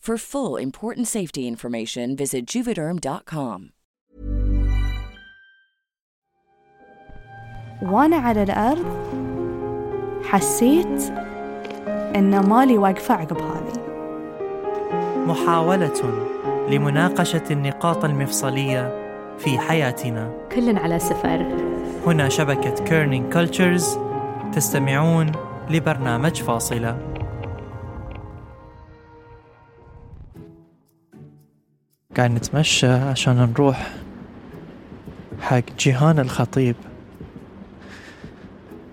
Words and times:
For 0.00 0.16
full 0.16 0.56
important 0.56 1.06
safety 1.06 1.46
information, 1.46 2.16
visit 2.16 2.44
juvederm.com. 2.46 3.70
وأنا 7.82 8.16
على 8.16 8.42
الأرض 8.42 8.86
حسيت 10.24 11.02
إن 12.16 12.48
ما 12.48 12.58
لي 12.58 12.78
واقفة 12.78 13.14
عقب 13.14 13.38
هذه. 13.38 13.78
محاولة 15.26 16.02
لمناقشة 16.70 17.44
النقاط 17.50 18.04
المفصلية 18.04 18.92
في 19.38 19.58
حياتنا. 19.58 20.32
كل 20.54 20.76
على 20.76 20.98
سفر. 20.98 21.46
هنا 22.06 22.28
شبكة 22.28 22.84
Kerning 22.84 23.32
Cultures 23.32 23.98
تستمعون 24.52 25.32
لبرنامج 25.70 26.42
فاصلة. 26.42 27.17
قاعد 32.18 32.30
نتمشى 32.30 32.86
عشان 32.86 33.36
نروح 33.36 33.94
حق 35.40 35.62
جيهان 35.78 36.18
الخطيب 36.18 36.76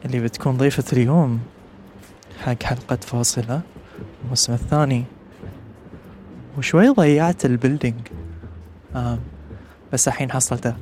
اللي 0.06 0.20
بتكون 0.20 0.58
ضيفة 0.58 0.84
اليوم 0.94 1.40
حق 2.44 2.64
حلقة 2.64 2.96
فاصلة 2.96 3.62
الموسم 4.24 4.54
الثاني. 4.54 5.04
وشوي 6.58 6.90
ضيعت 6.90 7.46
البيلدينج 7.46 8.00
آه 8.96 9.20
بس 9.94 10.08
الحين 10.08 10.32
حصلته. 10.32 10.76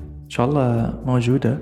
إن 0.00 0.30
شاء 0.30 0.46
الله 0.46 0.94
موجودة. 1.06 1.58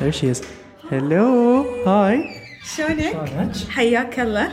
There 0.00 0.12
she 0.12 0.26
is. 0.26 0.42
Hello. 0.90 1.64
Hi. 1.86 2.16
شلونك؟ 2.64 3.56
حياك 3.70 4.20
الله. 4.20 4.48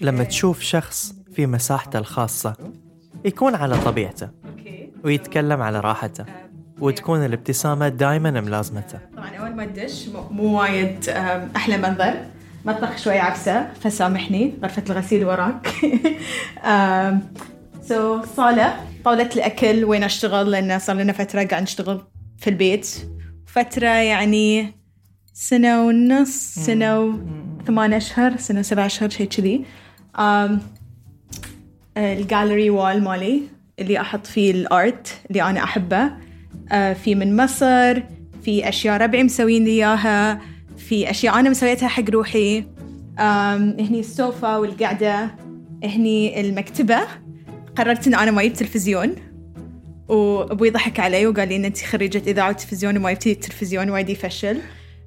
لما 0.00 0.24
تشوف 0.24 0.60
شخص 0.60 1.14
في 1.34 1.46
مساحته 1.46 1.98
الخاصة 1.98 2.56
يكون 3.24 3.54
على 3.54 3.78
طبيعته 3.78 4.28
ويتكلم 5.04 5.62
على 5.62 5.80
راحته 5.80 6.24
وتكون 6.80 7.24
الابتسامة 7.24 7.88
دائما 7.88 8.30
ملازمته. 8.40 8.98
طبعا 9.16 9.30
أول 9.36 9.56
ما 9.56 9.64
تدش 9.66 10.08
مو- 10.30 10.60
وايد 10.60 11.08
أم، 11.08 11.48
أحلى 11.56 11.76
منظر. 11.76 12.14
مطبخ 12.64 12.96
شوي 12.98 13.18
عكسه 13.18 13.72
فسامحني 13.80 14.54
غرفة 14.62 14.82
الغسيل 14.90 15.24
وراك. 15.24 15.68
سو 17.88 18.22
صالة 18.36 18.74
طاولة 19.04 19.30
الأكل 19.36 19.84
وين 19.84 20.02
أشتغل؟ 20.04 20.50
لأن 20.50 20.78
صار 20.78 20.96
لنا 20.96 21.12
فترة 21.12 21.44
قاعد 21.44 21.62
نشتغل 21.62 22.00
في 22.38 22.50
البيت. 22.50 22.96
فترة 23.46 23.88
يعني 23.88 24.74
سنة 25.34 25.86
ونص 25.86 26.54
سنة 26.54 27.00
وثمان 27.00 27.92
أشهر 27.92 28.36
سنة 28.36 28.60
وسبع 28.60 28.86
أشهر 28.86 29.08
شيء 29.08 29.26
كذي. 29.28 29.64
الجاليري 31.96 32.70
وال 32.70 33.04
مالي 33.04 33.42
اللي 33.78 34.00
أحط 34.00 34.26
فيه 34.26 34.50
الأرت 34.50 35.20
اللي 35.30 35.42
أنا 35.42 35.64
أحبه. 35.64 36.10
آه، 36.72 36.92
في 36.92 37.14
من 37.14 37.36
مصر 37.36 38.02
في 38.42 38.68
أشياء 38.68 39.02
ربعي 39.02 39.22
مسوين 39.22 39.64
لي 39.64 39.70
إياها 39.70 40.40
في 40.76 41.10
أشياء 41.10 41.40
أنا 41.40 41.50
مسويتها 41.50 41.88
حق 41.88 42.10
روحي. 42.10 42.58
آم، 43.18 43.76
هني 43.80 44.00
السوفا 44.00 44.56
والقعدة 44.56 45.30
هني 45.84 46.40
المكتبة. 46.40 46.98
قررت 47.76 48.06
إن 48.06 48.14
أنا 48.14 48.30
ما 48.30 48.40
أجيب 48.40 48.52
تلفزيون. 48.52 49.14
وأبوي 50.08 50.70
ضحك 50.70 51.00
علي 51.00 51.26
وقال 51.26 51.48
لي 51.48 51.56
إن 51.56 51.64
أنت 51.64 51.78
خريجة 51.78 52.22
إذاعة 52.26 52.48
وتلفزيون 52.50 52.96
وما 52.96 53.12
جبتي 53.12 53.32
التلفزيون 53.32 53.90
وايد 53.90 54.08
يفشل 54.08 54.58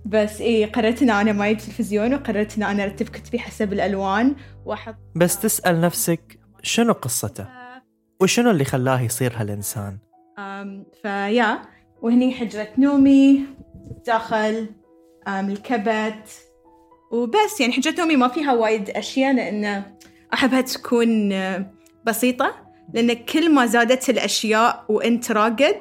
بس 0.05 0.41
إيه 0.41 0.66
قررت 0.71 1.01
إن 1.01 1.09
أنا 1.09 1.31
ما 1.31 1.45
أجيب 1.45 1.57
تلفزيون 1.57 2.13
وقررت 2.13 2.57
إن 2.57 2.63
أنا 2.63 2.83
أرتب 2.83 3.09
كتبي 3.09 3.39
حسب 3.39 3.73
الألوان 3.73 4.35
وأحط 4.66 4.95
بس 5.16 5.39
تسأل 5.39 5.81
نفسك 5.81 6.39
شنو 6.63 6.93
قصته؟ 6.93 7.47
وشنو 8.21 8.51
اللي 8.51 8.65
خلاه 8.65 9.01
يصير 9.01 9.33
هالإنسان؟ 9.35 9.97
فيا 11.01 11.61
وهني 12.01 12.33
حجرة 12.33 12.67
نومي 12.77 13.45
داخل 14.05 14.69
الكبت 15.27 16.29
وبس. 17.11 17.61
يعني 17.61 17.73
حجرة 17.73 17.95
نومي 17.99 18.15
ما 18.15 18.27
فيها 18.27 18.53
وايد 18.53 18.89
أشياء 18.89 19.33
لأن 19.33 19.83
أحبها 20.33 20.61
تكون 20.61 21.33
بسيطة 22.05 22.55
لأن 22.94 23.13
كل 23.13 23.53
ما 23.53 23.65
زادت 23.65 24.09
الأشياء 24.09 24.85
وأنت 24.89 25.31
راقد 25.31 25.77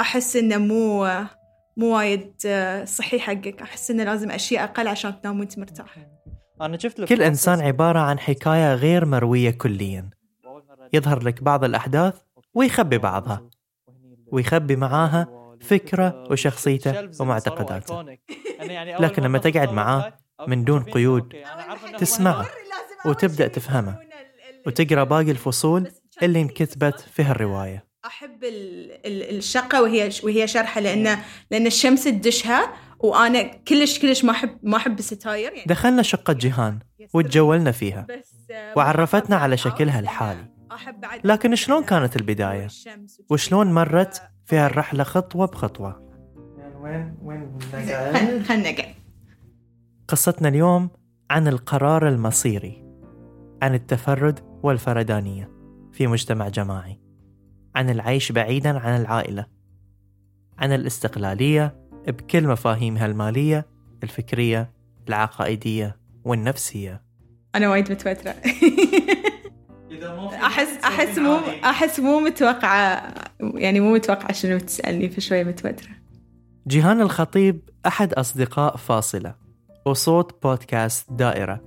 أحس 0.00 0.36
إنه 0.36 0.58
مو 0.58 1.06
مو 1.76 1.96
وايد 1.96 2.32
آه، 2.46 2.84
صحي 2.84 3.18
حقك. 3.18 3.62
أحس 3.62 3.90
إنه 3.90 4.04
لازم 4.04 4.30
أشياء 4.30 4.64
أقل 4.64 4.88
عشان 4.88 5.20
تنام 5.20 5.40
وأنت 5.40 5.58
مرتاح. 5.58 5.96
أنا 6.60 6.78
شفت 6.78 7.04
كل 7.04 7.22
إنسان 7.22 7.60
عبارة 7.60 7.98
عن 7.98 8.18
حكاية 8.18 8.74
غير 8.74 9.04
مروية 9.04 9.50
كليا. 9.50 10.10
يظهر 10.92 11.22
لك 11.22 11.42
بعض 11.42 11.64
الأحداث 11.64 12.14
ويخبي 12.54 12.98
بعضها. 12.98 13.48
ويخبي 14.26 14.76
معاها 14.76 15.28
فكرة 15.60 16.24
وشخصيته 16.30 17.10
ومعتقداته. 17.20 18.02
لكن 19.00 19.22
لما 19.22 19.38
تقعد 19.38 19.72
معاه 19.72 20.12
من 20.48 20.64
دون 20.64 20.82
قيود 20.82 21.34
تسمعه 21.98 22.46
وتبدأ 23.06 23.48
تفهمه 23.48 23.98
وتقرأ 24.66 25.04
باقي 25.04 25.30
الفصول 25.30 25.90
اللي 26.22 26.40
انكتبت 26.40 27.00
في 27.00 27.22
هالرواية 27.22 27.84
أحب 28.06 28.44
ال- 28.44 29.06
ال- 29.06 29.36
الشقة 29.36 29.82
وهي 29.82 30.10
وهي 30.24 30.46
شرحة 30.46 30.80
لأن 30.80 31.18
لأن 31.50 31.66
الشمس 31.66 32.04
تدشها 32.04 32.72
وأنا 32.98 33.42
كلش 33.42 33.98
كلش 33.98 34.24
ما 34.24 34.30
احب 34.30 34.58
ما 34.62 34.76
أحب 34.76 34.98
الستاير 34.98 35.52
يعني. 35.52 35.64
دخلنا 35.66 36.02
شقة 36.02 36.32
جيهان 36.32 36.78
وتجولنا 37.14 37.72
فيها. 37.72 38.06
آه، 38.50 38.72
وعرفتنا 38.76 39.36
على 39.36 39.56
شكلها 39.56 40.00
الحالي. 40.00 40.44
لكن 41.24 41.54
شلون 41.54 41.84
كانت 41.84 42.16
البداية؟ 42.16 42.62
والشمس 42.62 43.22
وشلون 43.30 43.72
مرت 43.72 44.22
في 44.46 44.56
هالرحلة 44.56 45.04
خطوة 45.04 45.46
بخطوة؟ 45.46 46.04
وين 46.82 47.14
وين 47.22 47.58
خل- 47.72 48.44
خلنا 48.44 48.70
نقعد. 48.72 48.94
قصتنا 50.08 50.48
اليوم 50.48 50.90
عن 51.30 51.48
القرار 51.48 52.08
المصيري 52.08 52.84
عن 53.62 53.74
التفرد 53.74 54.40
والفردانية 54.62 55.50
في 55.92 56.06
مجتمع 56.06 56.48
جماعي. 56.48 57.00
عن 57.74 57.90
العيش 57.90 58.32
بعيدا 58.32 58.78
عن 58.78 59.00
العائلة 59.00 59.46
عن 60.58 60.72
الاستقلالية 60.72 61.76
بكل 62.08 62.46
مفاهيمها 62.46 63.06
المالية 63.06 63.66
الفكرية 64.02 64.72
العقائدية 65.08 65.96
والنفسية. 66.24 67.02
أنا 67.54 67.68
وايد 67.70 67.92
متوترة. 67.92 68.34
أحس 70.34 70.84
أحس 70.84 71.18
مو 71.18 71.38
أحس 71.64 72.00
مو 72.00 72.20
متوقعة 72.20 73.14
يعني 73.40 73.80
مو 73.80 73.92
متوقعة 73.92 74.32
شنو 74.32 74.58
تسألني 74.58 75.08
فشوي 75.08 75.44
متوترة. 75.44 75.90
جيهان 76.66 77.00
الخطيب 77.00 77.70
أحد 77.86 78.12
أصدقاء 78.12 78.76
فاصلة 78.76 79.34
وصوت 79.86 80.42
بودكاست 80.42 81.12
دائرة. 81.12 81.60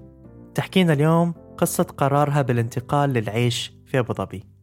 تحكينا 0.56 0.94
اليوم 0.94 1.34
قصة 1.58 1.84
قرارها 1.84 2.42
بالانتقال 2.42 3.10
للعيش 3.10 3.74
في 3.86 4.00
أبو 4.00 4.14
ظبي. 4.14 4.57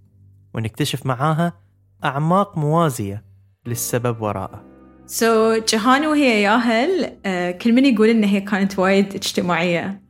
ونكتشف 0.54 1.06
معاها 1.06 1.52
أعماق 2.04 2.58
موازية 2.58 3.24
للسبب 3.66 4.22
وراءه. 4.22 4.64
سو 5.06 5.54
so, 5.54 5.64
جهان 5.68 6.06
وهي 6.06 6.42
ياهل 6.42 7.04
uh, 7.06 7.62
كل 7.62 7.72
من 7.72 7.84
يقول 7.84 8.08
إن 8.08 8.24
هي 8.24 8.40
كانت 8.40 8.78
وايد 8.78 9.14
اجتماعية. 9.14 10.02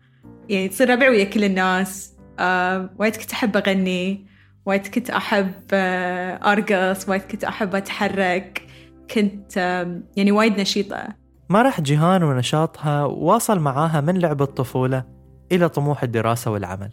يعني 0.49 0.69
تصير 0.69 0.91
ربع 0.91 1.09
ويا 1.09 1.25
كل 1.25 1.45
الناس. 1.45 2.15
uh, 2.39 2.43
وايد 2.99 3.17
كنت 3.17 3.33
أحب 3.33 3.57
أغني 3.57 4.27
وايد 4.67 4.87
كنت 4.87 5.11
أحب 5.11 5.53
uh, 5.53 5.75
أرقص 6.47 7.09
وايد 7.09 7.23
كنت 7.23 7.45
أحب 7.45 7.75
أتحرك. 7.75 8.63
كنت 9.11 9.57
يعني 10.17 10.33
وايد 10.33 10.61
نشيطة. 10.61 11.09
ما 11.49 11.63
راح 11.63 11.81
جيهان 11.81 12.23
ونشاطها 12.23 13.05
واصل 13.05 13.59
معاها 13.61 14.01
من 14.01 14.19
لعب 14.19 14.43
الطفولة 14.43 15.05
إلى 15.53 15.69
طموح 15.69 16.03
الدراسة 16.03 16.51
والعمل. 16.51 16.91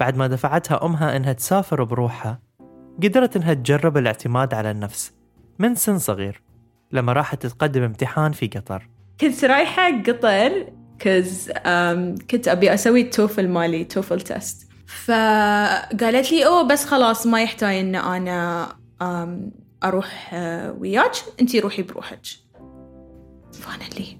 بعد 0.00 0.16
ما 0.16 0.26
دفعتها 0.26 0.84
أمها 0.86 1.16
إنها 1.16 1.32
تسافر 1.32 1.84
بروحها 1.84 2.49
قدرت 3.02 3.36
إنها 3.36 3.54
تجرب 3.54 3.96
الاعتماد 3.96 4.54
على 4.54 4.70
النفس 4.70 5.12
من 5.58 5.74
سن 5.74 5.98
صغير 5.98 6.42
لما 6.92 7.12
راحت 7.12 7.46
تقدم 7.46 7.82
امتحان 7.82 8.32
في 8.32 8.46
قطر. 8.46 8.88
كنت 9.20 9.44
رايحة 9.44 10.02
قطر 10.02 10.66
كز 10.98 11.50
um, 11.50 12.24
كنت 12.30 12.48
أبي 12.48 12.74
أسوي 12.74 13.00
التوفل 13.00 13.48
مالي 13.48 13.84
توفل 13.84 14.20
تيست 14.20 14.68
فقالت 14.86 16.32
لي 16.32 16.46
أوه 16.46 16.62
بس 16.62 16.84
خلاص 16.84 17.26
ما 17.26 17.42
يحتاج 17.42 17.76
إن 17.76 17.94
أنا 17.94 18.68
um, 19.02 19.60
أروح 19.84 20.30
uh, 20.30 20.34
وياك 20.80 21.12
أنتي 21.40 21.60
روحي 21.60 21.82
بروحك. 21.82 22.20
فأنا 23.52 23.84
لي 23.84 24.18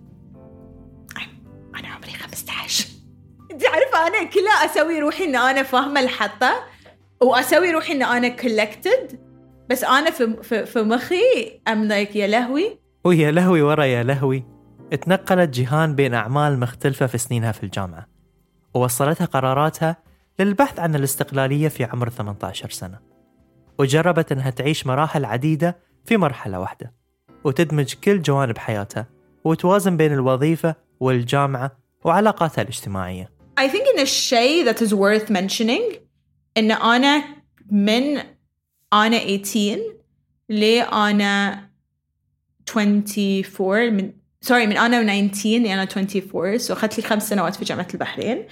أنا 1.74 1.88
عمري 1.88 2.12
15 2.12 2.88
أنت 3.50 3.66
عارفة 3.66 4.06
أنا 4.06 4.24
كلها 4.24 4.64
أسوي 4.64 4.98
روحي 5.00 5.24
إن 5.24 5.36
أنا 5.36 5.62
فاهمة 5.62 6.00
الحطة؟ 6.00 6.64
وأسوي 7.22 7.70
روحي 7.70 7.92
إن 7.92 8.02
أنا 8.02 8.28
كولكتد 8.28 9.20
بس 9.70 9.84
أنا 9.84 10.10
في, 10.10 10.36
في, 10.42 10.66
في 10.66 10.82
مخي 10.82 11.60
أم 11.68 11.84
لايك 11.84 12.16
يا 12.16 12.26
لهوي. 12.26 12.78
ويا 13.04 13.30
لهوي 13.30 13.62
ورا 13.62 13.84
يا 13.84 14.02
لهوي. 14.02 14.44
اتنقلت 14.92 15.50
جيهان 15.50 15.94
بين 15.94 16.14
أعمال 16.14 16.60
مختلفة 16.60 17.06
في 17.06 17.18
سنينها 17.18 17.52
في 17.52 17.62
الجامعة 17.62 18.06
ووصلتها 18.74 19.24
قراراتها 19.24 19.96
للبحث 20.38 20.80
عن 20.80 20.94
الاستقلالية 20.94 21.68
في 21.68 21.84
عمر 21.84 22.08
18 22.08 22.70
سنة 22.70 22.98
وجربت 23.78 24.32
أنها 24.32 24.50
تعيش 24.50 24.86
مراحل 24.86 25.24
عديدة 25.24 25.78
في 26.04 26.16
مرحلة 26.16 26.60
واحدة 26.60 26.94
وتدمج 27.44 27.94
كل 28.04 28.22
جوانب 28.22 28.58
حياتها 28.58 29.06
وتوازن 29.44 29.96
بين 29.96 30.12
الوظيفة 30.12 30.74
والجامعة 31.00 31.70
وعلاقاتها 32.04 32.62
الاجتماعية. 32.62 33.30
I 33.60 33.68
think 33.68 33.94
إن 33.94 34.00
الشيء 34.00 34.72
that 34.72 34.76
is 34.76 34.92
worth 34.92 35.30
mentioning 35.30 36.09
إن 36.56 36.70
أنا 36.70 37.24
من 37.70 38.22
أنا 38.92 39.18
18 39.18 39.80
لي 40.48 40.82
أنا 40.82 41.68
24 42.76 43.92
من 43.92 44.12
sorry 44.40 44.66
من 44.66 44.76
أنا 44.76 45.28
19 45.28 45.48
لي 45.58 45.74
أنا 45.74 45.88
24 45.96 46.58
so 46.58 46.72
أخذت 46.72 46.98
لي 46.98 47.04
خمس 47.04 47.28
سنوات 47.28 47.56
في 47.56 47.64
جامعة 47.64 47.88
البحرين. 47.94 48.46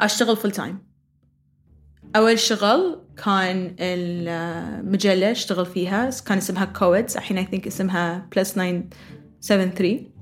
أشتغل 0.00 0.36
full 0.36 0.50
time 0.50 0.78
أول 2.16 2.38
شغل 2.38 3.02
كان 3.24 3.76
المجلة 3.78 5.30
أشتغل 5.30 5.66
فيها. 5.66 6.10
كان 6.26 6.38
اسمها 6.38 6.64
كويدز 6.64 7.16
الحين 7.16 7.46
I 7.46 7.48
think 7.48 7.66
اسمها 7.66 8.28
Plus 8.36 8.52
973 8.52 10.12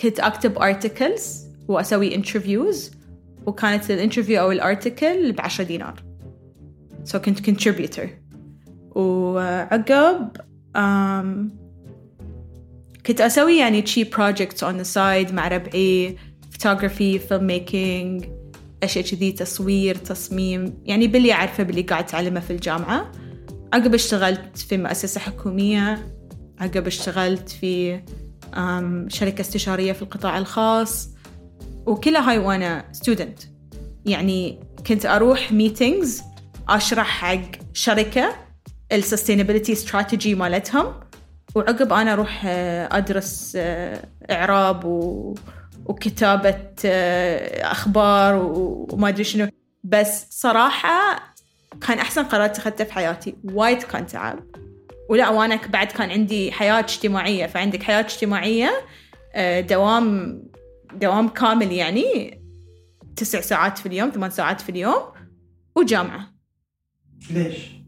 كنت 0.00 0.20
أكتب 0.20 0.58
articles 0.58 1.22
وأسوي 1.68 2.22
interviews. 2.22 2.99
وكانت 3.46 3.90
ال 3.90 3.95
interview 3.95 4.40
أو 4.40 4.52
ال 4.52 4.62
article 4.62 5.32
بعشرة 5.32 5.64
دينار. 5.64 6.02
so 7.04 7.18
so 7.18 7.20
كنت 7.20 7.50
contributor. 7.50 8.08
وعقب 8.90 10.36
um, 10.76 11.60
كنت 13.06 13.20
أسوي 13.20 13.58
يعني 13.58 13.86
شي 13.86 14.04
projects 14.04 14.62
on 14.62 14.74
the 14.82 14.94
side 14.94 15.32
مع 15.32 15.48
ربعي 15.48 16.16
photography 16.54 17.18
filmmaking 17.30 18.26
أشياء 18.82 19.04
كذي 19.04 19.32
تصوير 19.32 19.94
تصميم. 19.94 20.74
يعني 20.84 21.06
باللي 21.06 21.32
أعرفه 21.32 21.62
باللي 21.62 21.82
قاعد 21.82 22.04
أتعلمه 22.04 22.40
في 22.40 22.50
الجامعة. 22.50 23.12
عقب 23.72 23.94
اشتغلت 23.94 24.58
في 24.58 24.76
مؤسسة 24.76 25.20
حكومية. 25.20 26.12
عقب 26.58 26.86
اشتغلت 26.86 27.48
في 27.48 28.00
um, 28.54 29.08
شركة 29.08 29.40
استشارية 29.40 29.92
في 29.92 30.02
القطاع 30.02 30.38
الخاص. 30.38 31.08
وكلها 31.86 32.30
هاي 32.30 32.38
وأنا 32.38 32.84
student 32.92 33.38
يعني 34.06 34.60
كنت 34.86 35.06
أروح 35.06 35.52
meetings 35.52 36.22
أشرح 36.68 37.06
حق 37.06 37.40
شركة 37.74 38.36
السستينابيلتي 38.92 39.72
استراتيجي 39.72 40.34
مالتهم 40.34 41.00
وعقب 41.54 41.92
أنا 41.92 42.12
أروح 42.12 42.42
أدرس 42.92 43.58
إعراب 44.30 44.84
و... 44.84 45.34
وكتابة 45.86 46.56
أخبار 47.62 48.34
وما 48.36 49.08
أدري 49.08 49.24
شنو. 49.24 49.48
بس 49.84 50.26
صراحة 50.30 51.22
كان 51.86 51.98
أحسن 51.98 52.24
قرار 52.24 52.44
اتخذته 52.44 52.84
في 52.84 52.92
حياتي. 52.92 53.34
وايد 53.44 53.82
كان 53.82 54.06
تعب. 54.06 54.38
ولا 55.08 55.28
وأنا 55.28 55.60
بعد 55.66 55.86
كان 55.86 56.10
عندي 56.10 56.52
حياة 56.52 56.78
اجتماعية. 56.78 57.46
فعندك 57.46 57.82
حياة 57.82 58.00
اجتماعية 58.00 58.70
دوام 59.60 60.42
دوام 60.94 61.28
كامل 61.28 61.72
يعني 61.72 62.40
تسع 63.16 63.40
ساعات 63.40 63.78
في 63.78 63.86
اليوم 63.86 64.10
ثمان 64.10 64.30
ساعات 64.30 64.60
في 64.60 64.68
اليوم 64.68 65.02
وجامعة 65.76 66.34
ليش؟ 67.30 67.80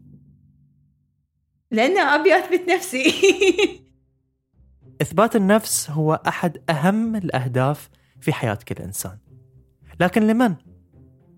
لأن 1.71 1.97
أبي 1.97 2.37
أثبت 2.37 2.69
نفسي 2.69 3.05
إثبات 5.01 5.35
النفس 5.35 5.89
هو 5.89 6.21
أحد 6.27 6.57
أهم 6.69 7.15
الأهداف 7.15 7.89
في 8.21 8.33
حياة 8.33 8.59
كل 8.67 8.83
إنسان 8.83 9.17
لكن 9.99 10.27
لمن؟ 10.27 10.55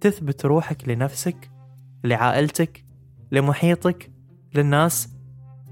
تثبت 0.01 0.45
روحك 0.45 0.89
لنفسك 0.89 1.51
لعائلتك 2.03 2.85
لمحيطك 3.31 4.11
للناس 4.55 5.09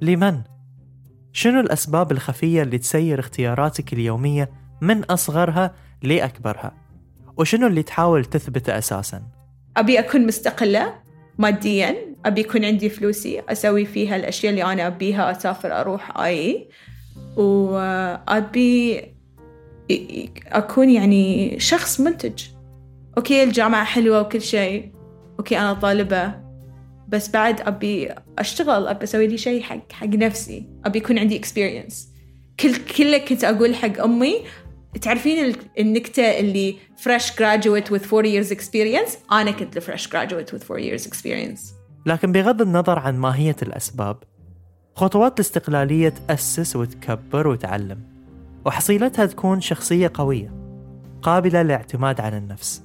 لمن؟ 0.02 0.42
شنو 1.32 1.60
الأسباب 1.60 2.12
الخفية 2.12 2.64
اللي 2.64 2.78
تسير 2.78 3.20
اختياراتك 3.20 3.94
اليومية 3.94 4.52
من 4.82 5.04
أصغرها 5.04 5.76
لأكبرها 6.04 6.74
وشنو 7.38 7.68
اللي 7.68 7.84
تحاول 7.84 8.26
تثبته 8.26 8.78
أساسا؟ 8.78 9.24
أبي 9.78 10.00
أكون 10.00 10.28
مستقلة 10.28 10.94
ماديا 11.38 11.96
أبي 12.26 12.42
يكون 12.42 12.66
عندي 12.66 12.90
فلوسي 12.90 13.42
أسوي 13.50 13.86
فيها 13.86 14.16
الأشياء 14.16 14.52
اللي 14.52 14.64
أنا 14.64 14.88
أبيها 14.88 15.32
أسافر 15.32 15.80
أروح 15.80 16.18
آيي. 16.18 16.70
وأبي 17.38 19.04
أكون 20.48 20.90
يعني 20.90 21.56
شخص 21.60 22.00
منتج. 22.02 22.44
okay 23.18 23.44
الجامعة 23.44 23.84
حلوة 23.84 24.22
وكل 24.22 24.42
شيء. 24.42 24.92
okay 25.40 25.58
أنا 25.60 25.74
طالبة. 25.74 26.44
بس 27.08 27.30
بعد 27.30 27.62
أبي 27.62 28.10
أشتغل 28.40 28.88
أبي 28.88 29.04
أسوي 29.04 29.28
لي 29.28 29.38
شيء 29.38 29.62
حق 29.62 29.92
حق 29.92 30.08
نفسي. 30.08 30.70
أبي 30.86 31.00
يكون 31.00 31.20
عندي 31.20 31.42
experience. 31.42 31.96
كل 32.60 32.76
كله 32.98 33.18
كنت 33.18 33.44
أقول 33.44 33.76
حق 33.76 34.02
أمي 34.02 34.36
تعرفين 35.02 35.56
النكتة 35.80 36.40
اللي 36.40 36.76
fresh 37.04 37.30
graduate 37.32 37.90
with 37.90 38.14
4 38.14 38.24
years 38.24 38.50
experience 38.52 39.32
أنا 39.32 39.52
كنت 39.52 39.80
fresh 39.80 40.08
graduate 40.08 40.54
with 40.54 40.72
4 40.72 40.80
years 40.80 41.08
experience. 41.08 41.74
لكن 42.06 42.32
بغض 42.32 42.62
النظر 42.62 43.00
عن 43.00 43.18
ماهية 43.18 43.56
الأسباب 43.62 44.18
خطوات 44.96 45.34
الاستقلالية 45.34 46.10
تأسس 46.10 46.76
وتكبر 46.76 47.48
وتعلم 47.48 48.00
وحصيلتها 48.66 49.26
تكون 49.26 49.62
شخصية 49.62 50.12
قوية 50.14 50.54
قابلة 51.22 51.62
للاعتماد 51.62 52.22
على 52.22 52.38
النفس 52.38 52.84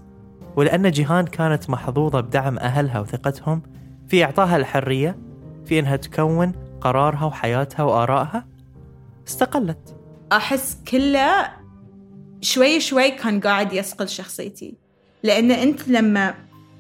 ولأن 0.57 0.91
جيهان 0.91 1.25
كانت 1.25 1.71
محظوظة 1.71 2.21
بدعم 2.21 2.59
أهلها 2.59 3.01
وثقتهم 3.01 3.63
في 4.09 4.25
إعطائها 4.25 4.57
الحرية 4.57 5.19
في 5.67 5.79
إنها 5.79 5.97
تكون 5.97 6.53
قرارها 6.81 7.25
وحياتها 7.25 7.83
وآرائها 7.83 8.47
استقلت. 9.29 9.97
أحس 10.33 10.79
كله 10.91 11.58
شوي 12.41 12.81
شوي 12.81 13.11
كان 13.11 13.41
قاعد 13.41 13.73
يصقل 13.73 14.09
شخصيتي. 14.09 14.75
لأن 15.23 15.51
أنت 15.51 15.89
لما 15.89 16.35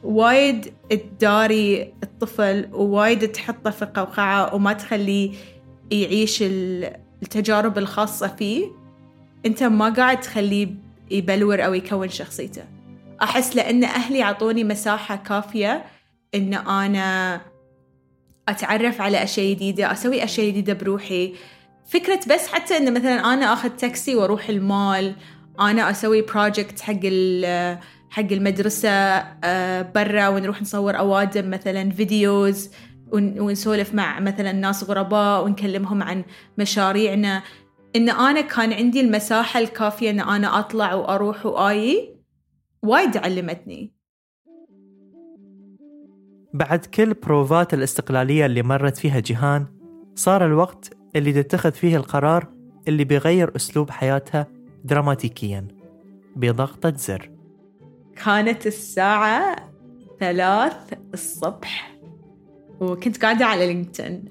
وايد 0.04 0.72
تداري 0.90 1.94
الطفل 2.02 2.68
ووايد 2.72 3.32
تحطه 3.32 3.70
في 3.70 3.84
قوقعة 3.84 4.54
وما 4.54 4.72
تخليه 4.72 5.32
يعيش 5.90 6.42
التجارب 6.42 7.78
الخاصة 7.78 8.26
فيه 8.26 8.66
أنت 9.46 9.62
ما 9.62 9.88
قاعد 9.88 10.20
تخليه 10.20 10.68
يبلور 11.10 11.64
أو 11.64 11.74
يكون 11.74 12.08
شخصيته. 12.08 12.64
أحس 13.22 13.56
لأن 13.56 13.84
أهلي 13.84 14.22
عطوني 14.22 14.64
مساحة 14.64 15.16
كافية 15.16 15.84
إن 16.34 16.54
أنا 16.54 17.40
أتعرف 18.48 19.00
على 19.00 19.22
أشياء 19.22 19.52
جديدة 19.54 19.92
أسوي 19.92 20.24
أشياء 20.24 20.46
جديدة 20.46 20.72
بروحي. 20.72 21.34
فكرة 21.86 22.20
بس 22.34 22.46
حتى 22.46 22.76
إن 22.76 22.94
مثلا 22.94 23.34
أنا 23.34 23.52
أخذ 23.52 23.68
تاكسي 23.68 24.14
وأروح 24.14 24.48
المول 24.48 25.14
أنا 25.60 25.90
أسوي 25.90 26.22
project 26.22 26.80
حق 26.80 27.00
حق 28.10 28.32
المدرسة 28.32 28.90
آه، 28.90 29.82
برا 29.82 30.28
ونروح 30.28 30.62
نصور 30.62 30.98
أوادم 30.98 31.50
مثلا 31.50 31.90
videos 31.90 32.70
ونسولف 33.12 33.94
مع 33.94 34.20
مثلا 34.20 34.52
ناس 34.52 34.84
غرباء 34.84 35.44
ونكلمهم 35.44 36.02
عن 36.02 36.24
مشاريعنا. 36.58 37.42
إن 37.96 38.10
أنا 38.10 38.40
كان 38.40 38.72
عندي 38.72 39.00
المساحة 39.00 39.60
الكافية 39.60 40.10
إن 40.10 40.20
أنا 40.20 40.58
أطلع 40.58 40.94
وأروح 40.94 41.46
وآيي 41.46 42.16
وايد 42.82 43.16
علمتني. 43.16 43.98
بعد 46.54 46.86
كل 46.86 47.14
بروفات 47.14 47.74
الاستقلالية 47.74 48.46
اللي 48.46 48.62
مرت 48.62 48.96
فيها 48.96 49.20
جيهان 49.20 49.66
صار 50.14 50.46
الوقت 50.46 50.96
اللي 51.16 51.32
تتخذ 51.32 51.72
فيه 51.72 51.96
القرار 51.96 52.46
اللي 52.88 53.04
بيغير 53.04 53.56
أسلوب 53.56 53.90
حياتها 53.90 54.46
دراماتيكيا 54.84 55.68
بضغطة 56.36 56.94
زر. 56.96 57.30
كانت 58.24 58.66
الساعة 58.66 59.70
ثلاث 60.20 60.74
الصبح 61.14 61.98
وكنت 62.80 63.22
قاعدة 63.22 63.44
على 63.46 63.66
LinkedIn. 63.66 64.24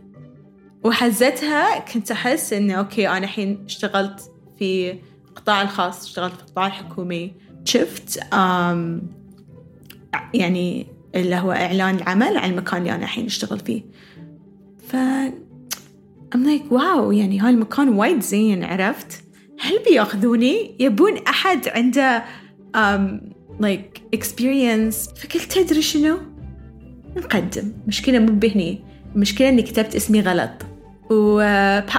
وحزتها 0.84 1.80
كنت 1.80 2.12
أحس 2.12 2.54
إنه 2.54 2.74
okay 2.74 3.10
أنا 3.10 3.18
الحين 3.18 3.64
اشتغلت 3.66 4.32
في 4.60 5.00
القطاع 5.30 5.62
الخاص 5.62 6.06
اشتغلت 6.06 6.34
في 6.34 6.42
القطاع 6.42 6.68
الحكومي. 6.68 7.34
شفت 7.66 8.20
يعني 10.34 10.88
اللي 11.16 11.36
هو 11.36 11.52
إعلان 11.52 11.96
العمل 11.96 12.38
عن 12.38 12.52
المكان 12.52 12.82
اللي 12.82 12.96
أنا 12.96 13.04
الحين 13.04 13.26
أشتغل 13.26 13.60
فيه. 13.60 13.82
ف 14.88 14.96
I'm 16.36 16.40
like 16.40 16.72
واو 16.72 17.12
يعني 17.12 17.40
هاي 17.40 17.50
المكان 17.50 17.90
وايد 17.90 18.22
زين 18.22 18.64
عرفت؟ 18.64 19.24
هل 19.60 19.80
بياخذوني؟ 19.90 20.76
يبون 20.80 21.18
أحد 21.18 21.68
عنده 21.68 22.24
um, 22.78 23.02
like 23.62 24.18
experience. 24.20 25.20
فقلت 25.22 25.52
تدري 25.52 25.82
شنو؟ 25.82 26.18
نقدم. 27.18 27.74
مشكلة 27.88 28.20
مو 28.20 28.34
بهني. 28.34 28.84
المشكلة 29.16 29.50
إني 29.50 29.62
كتبت 29.62 29.96
اسمي 29.96 30.22
غلط. 30.22 30.52
و 31.10 31.40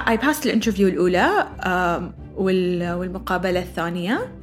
I 0.09 0.17
passed 0.17 0.45
ال 0.45 0.49
interview 0.49 0.87
الأولى 0.87 1.47
والمقابلة 2.37 3.59
الثانية. 3.59 4.35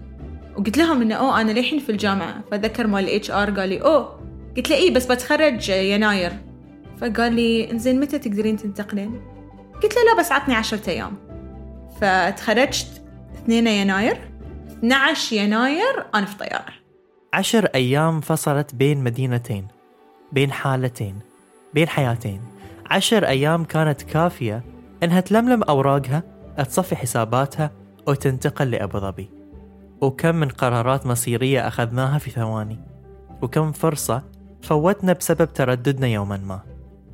وقلت 0.57 0.79
لهم 0.79 1.03
إنه 1.03 1.15
أوه 1.15 1.41
أنا 1.41 1.53
للحين 1.53 1.79
في 1.79 1.93
الجامعة. 1.93 2.45
فذكر 2.51 2.87
مال 2.87 3.05
ال 3.05 3.31
HR 3.31 3.51
قال 3.51 3.69
لي 3.69 3.83
أوه. 3.83 4.21
قلت 4.57 4.71
له 4.71 4.77
إيه 4.77 4.95
بس 4.95 5.07
بتخرج 5.07 5.69
يناير. 5.69 6.33
فقال 7.01 7.33
لي 7.33 7.71
إنزين 7.71 8.01
متى 8.01 8.19
تقدرين 8.19 8.57
تنتقلين؟ 8.57 9.21
قلت 9.83 9.97
له 9.97 10.03
لا 10.05 10.21
بس 10.21 10.33
عطني 10.33 10.55
عشرة 10.55 10.91
أيام. 10.91 11.17
فتخرجت 12.01 13.03
2 13.47 13.67
يناير. 13.67 14.19
12 14.79 15.37
يناير 15.37 16.07
أنا 16.15 16.27
في 16.27 16.37
طيارة. 16.37 16.73
عشر 17.35 17.65
أيام 17.65 18.21
فصلت 18.21 18.75
بين 18.75 19.05
مدينتين 19.05 19.67
بين 20.33 20.53
حالتين 20.53 21.19
بين 21.75 21.89
حياتين. 21.89 22.41
عشر 22.91 23.27
أيام 23.27 23.65
كانت 23.65 24.03
كافية 24.03 24.65
إنها 25.03 25.21
تلملم 25.21 25.63
أوراقها 25.63 26.23
تصفي 26.59 26.97
حساباتها 26.97 27.71
وتنتقل 28.07 28.71
لأبو 28.71 28.99
ظبي. 28.99 29.31
وكم 30.01 30.35
من 30.35 30.49
قرارات 30.49 31.07
مصيرية 31.07 31.69
أخذناها 31.69 32.19
في 32.19 32.31
ثواني. 32.31 32.81
وكم 33.43 33.73
فرصة 33.73 34.23
فوتنا 34.63 35.13
بسبب 35.13 35.53
ترددنا 35.53 36.07
يوما 36.07 36.37
ما. 36.37 36.61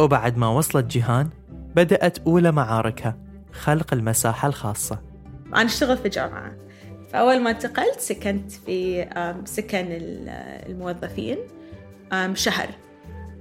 وبعد 0.01 0.37
ما 0.37 0.49
وصلت 0.49 0.87
جيهان 0.87 1.29
بدأت 1.77 2.19
أولى 2.19 2.53
معاركها 2.53 3.17
خلق 3.53 3.95
المساحة 3.95 4.49
الخاصة. 4.49 5.12
أنا 5.55 5.65
أشتغل 5.65 5.99
في 5.99 6.09
جامعة. 6.09 6.57
فأول 7.13 7.41
ما 7.41 7.51
انتقلت 7.51 8.01
سكنت 8.01 8.53
في 8.53 9.09
سكن 9.45 9.87
الموظفين 10.69 11.39
شهر. 12.35 12.69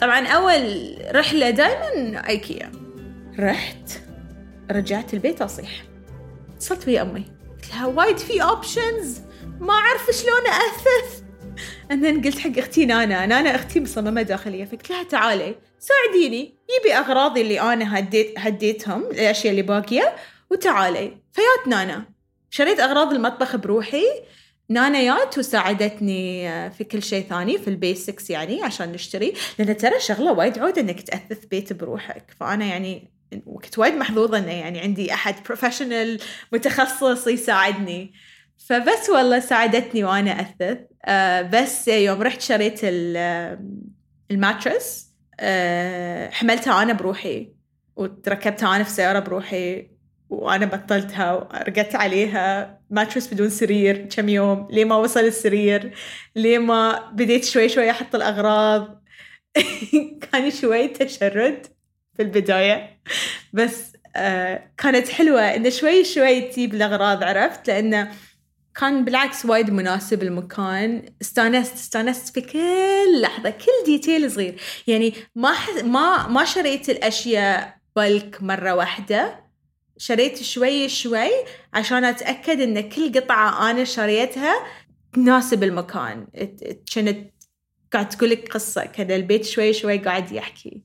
طبعا 0.02 0.28
أول 0.28 0.96
رحلة 1.16 1.50
دائما 1.50 2.28
أيكيا. 2.30 2.72
رحت 3.40 3.92
رجعت 4.72 5.14
البيت 5.14 5.42
أصيح. 5.42 5.84
اتصلت 6.56 6.88
ويا 6.88 7.02
أمي. 7.02 7.26
قلت 7.56 7.70
لها 7.70 7.86
وايد 7.86 8.18
في 8.18 8.44
أوبشنز 8.44 9.22
ما 9.60 9.74
أعرف 9.74 10.10
شلون 10.12 10.48
أثث 10.48 11.24
بعدين 11.90 12.22
قلت 12.22 12.40
حق 12.40 12.58
أختي 12.58 12.86
نانا. 12.86 13.26
نانا 13.26 13.56
أختي 13.56 13.80
مصممة 13.80 14.22
داخلية. 14.22 14.66
فقلت 14.66 14.90
لها 14.90 15.04
تعالي 15.04 15.56
ساعديني. 15.80 16.54
جيبي 16.72 16.94
أغراضي 16.98 17.42
اللي 17.42 17.62
أنا 17.62 18.00
هديت 18.00 18.34
هديتهم 18.38 19.02
الأشياء 19.02 19.52
اللي 19.52 19.62
باقية. 19.62 20.16
وتعالي. 20.50 21.21
فيات 21.34 21.68
نانا. 21.68 22.06
شريت 22.50 22.80
أغراض 22.80 23.14
المطبخ 23.14 23.56
بروحي. 23.56 24.04
نانا 24.70 25.00
يات 25.00 25.38
وساعدتني 25.38 26.50
في 26.72 26.84
كل 26.84 27.04
شيء 27.04 27.26
ثاني 27.30 27.58
في 27.58 27.68
ال 27.68 27.77
basics 27.77 28.30
يعني 28.30 28.64
عشان 28.64 28.92
نشتري. 28.92 29.34
لأن 29.60 29.78
ترى 29.78 30.00
شغلة 30.00 30.32
وايد 30.32 30.60
عود 30.60 30.80
إنك 30.80 31.02
تأثث 31.02 31.46
بيت 31.46 31.74
بروحك. 31.74 32.36
فأنا 32.40 32.66
يعني 32.66 33.12
وكنت 33.46 33.80
وايد 33.80 33.94
محظوظة 33.94 34.38
إنه 34.38 34.52
يعني 34.52 34.80
عندي 34.80 35.14
أحد 35.14 35.36
professional 35.46 36.20
متخصص 36.54 37.28
يساعدني. 37.28 38.14
فبس 38.58 39.10
والله 39.10 39.40
ساعدتني 39.40 40.04
وأنا 40.04 40.42
أثث. 40.42 40.78
آه 41.06 41.42
بس 41.42 41.88
يوم 41.88 42.22
رحت 42.22 42.42
شريت 42.42 42.80
ال 44.32 44.40
mattress 44.40 45.08
آه 45.40 46.30
حملتها 46.30 46.84
أنا 46.84 46.94
بروحي. 46.94 47.54
وركبتها 47.96 48.76
أنا 48.76 48.84
في 48.84 48.90
السياره 48.90 49.20
بروحي. 49.20 49.91
وأنا 50.32 50.66
بطلتها 50.66 51.34
ورقدت 51.34 51.96
عليها. 51.96 52.80
mattress 52.90 53.34
بدون 53.34 53.50
سرير 53.50 54.06
كم 54.06 54.30
يوم. 54.30 54.68
لين 54.72 54.86
ما 54.86 54.96
وصل 54.96 55.20
السرير؟ 55.20 55.94
لين 56.36 56.58
ما 56.60 57.12
بديت 57.14 57.46
شوي 57.46 57.70
شوي 57.70 57.92
أحط 57.92 58.16
الأغراض؟ 58.16 59.04
كان 60.32 60.52
شوي 60.52 60.88
تشرد 60.88 61.68
في 62.16 62.22
البداية. 62.22 63.02
بس 63.54 63.94
آه 64.16 64.72
كانت 64.78 65.10
حلوة 65.10 65.42
انه 65.42 65.70
شوي 65.70 66.04
شوي 66.04 66.42
تجيب 66.42 66.74
الأغراض 66.74 67.24
عرفت؟ 67.24 67.68
لأنه 67.68 68.12
كان 68.76 69.06
بالعكس 69.06 69.46
وايد 69.46 69.72
مناسب 69.72 70.24
المكان. 70.24 71.16
استانست 71.22 71.74
استانست 71.74 72.34
في 72.34 72.42
كل 72.42 73.22
لحظة 73.22 73.50
كل 73.50 73.86
detail 73.86 74.32
صغير. 74.32 74.62
يعني 74.88 75.14
ما. 75.36 75.54
ما 75.84 76.28
ما 76.28 76.46
شريت 76.46 76.90
الأشياء 76.90 77.78
بلك 77.96 78.44
مرة 78.44 78.74
واحدة. 78.76 79.41
شريت 80.02 80.44
شوي 80.44 80.90
شوي 80.90 81.30
عشان 81.74 82.04
أتأكد 82.04 82.62
إن 82.62 82.90
كل 82.90 83.20
قطعة 83.20 83.72
أنا 83.72 83.84
شريتها 83.84 84.66
تناسب 85.14 85.64
المكان. 85.64 86.28
كانت 86.94 87.34
قاعد 87.94 88.10
تقول 88.10 88.30
لك 88.30 88.54
قصة 88.54 88.86
كذا 88.86 89.16
البيت 89.16 89.46
شوي 89.46 89.74
شوي 89.74 89.98
قاعد 89.98 90.32
يحكي. 90.32 90.84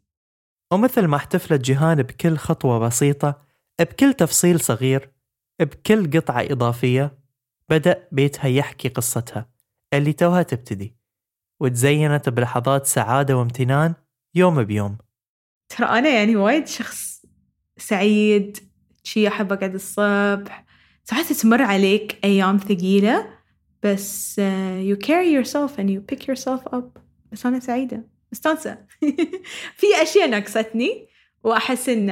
ومثل 0.73 1.07
ما 1.07 1.17
احتفلت 1.17 1.61
جيهان 1.61 2.03
بكل 2.03 2.37
خطوة 2.37 2.79
بسيطة 2.79 3.43
بكل 3.81 4.15
تفصيل 4.15 4.61
صغير 4.61 5.13
بكل 5.61 6.11
قطعة 6.11 6.47
إضافية 6.51 7.19
بدأ 7.69 8.09
بيتها 8.13 8.49
يحكي 8.49 8.89
قصتها 8.89 9.51
اللي 9.95 10.13
توها 10.13 10.43
تبتدي 10.43 10.97
وتزينت 11.61 12.29
بلحظات 12.29 12.87
سعادة 12.87 13.37
وامتنان 13.37 13.95
يوم 14.35 14.65
بيوم. 14.65 14.99
ترى 15.69 15.87
أنا 15.87 16.09
يعني 16.09 16.37
وايد 16.37 16.67
شخص 16.67 17.23
سعيد 17.79 18.76
شي 19.07 19.29
أحب 19.29 19.53
أقعد 19.53 19.75
الصبح. 19.75 20.65
ساعات 21.05 21.33
تمر 21.33 21.63
عليك 21.63 22.19
أيام 22.25 22.59
ثقيلة 22.59 23.27
بس 23.83 24.41
uh, 24.41 24.43
you 24.91 25.07
carry 25.07 25.31
yourself 25.31 25.79
and 25.79 25.89
you 25.91 26.01
pick 26.01 26.27
yourself 26.27 26.75
up. 26.75 26.99
بس 27.33 27.47
أنا 27.47 27.61
سعيدة. 27.61 28.09
مستانسة. 28.33 28.79
في 29.79 29.87
أشياء 30.03 30.31
نقصتني 30.31 31.09
وأحس 31.45 31.89
إن 31.89 32.11